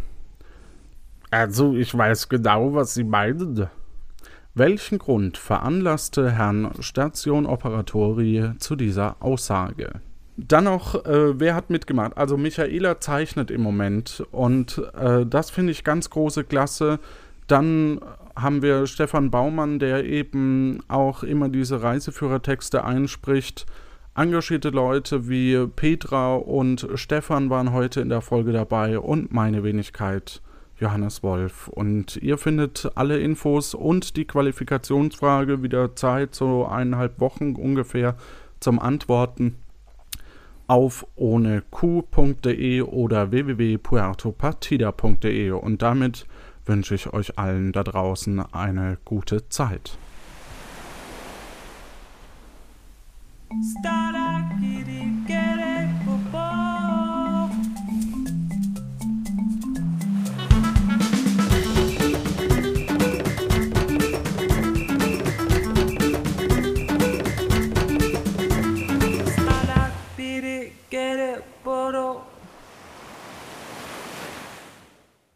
also, 1.31 1.75
ich 1.75 1.95
weiß 1.95 2.29
genau, 2.29 2.73
was 2.73 2.95
Sie 2.95 3.03
meinen. 3.03 3.69
Welchen 4.59 4.99
Grund 4.99 5.37
veranlasste 5.37 6.31
Herrn 6.31 6.71
Station 6.81 7.45
Operatori 7.45 8.51
zu 8.59 8.75
dieser 8.75 9.15
Aussage? 9.21 10.01
Dann 10.35 10.65
noch, 10.65 11.05
äh, 11.05 11.39
wer 11.39 11.55
hat 11.55 11.69
mitgemacht? 11.69 12.17
Also 12.17 12.35
Michaela 12.35 12.99
zeichnet 12.99 13.51
im 13.51 13.61
Moment 13.61 14.21
und 14.31 14.83
äh, 14.99 15.25
das 15.25 15.49
finde 15.49 15.71
ich 15.71 15.85
ganz 15.85 16.09
große 16.09 16.43
Klasse. 16.43 16.99
Dann 17.47 18.01
haben 18.35 18.61
wir 18.61 18.85
Stefan 18.85 19.31
Baumann, 19.31 19.79
der 19.79 20.03
eben 20.03 20.79
auch 20.89 21.23
immer 21.23 21.47
diese 21.47 21.81
Reiseführertexte 21.81 22.83
einspricht. 22.83 23.65
Engagierte 24.13 24.71
Leute 24.71 25.29
wie 25.29 25.67
Petra 25.67 26.35
und 26.35 26.85
Stefan 26.95 27.49
waren 27.49 27.71
heute 27.71 28.01
in 28.01 28.09
der 28.09 28.19
Folge 28.19 28.51
dabei 28.51 28.99
und 28.99 29.31
meine 29.31 29.63
Wenigkeit 29.63 30.41
Johannes 30.79 31.23
Wolf. 31.23 31.67
Und 31.67 32.17
ihr 32.17 32.37
findet 32.37 32.91
alle 32.95 33.17
Infos 33.19 33.73
und 33.73 34.15
die 34.15 34.25
Qualifikationsfrage 34.25 35.63
wieder 35.63 35.95
Zeit, 35.95 36.35
so 36.35 36.65
eineinhalb 36.65 37.19
Wochen 37.19 37.55
ungefähr 37.55 38.15
zum 38.59 38.77
Antworten 38.79 39.55
auf 40.67 41.07
ohneq.de 41.15 42.83
oder 42.83 43.31
www.puertopartida.de. 43.31 45.49
Und 45.51 45.81
damit 45.81 46.27
wünsche 46.65 46.95
ich 46.95 47.11
euch 47.11 47.39
allen 47.39 47.71
da 47.71 47.83
draußen 47.83 48.39
eine 48.53 48.99
gute 49.03 49.49
Zeit. 49.49 49.97
Stop. 53.49 54.08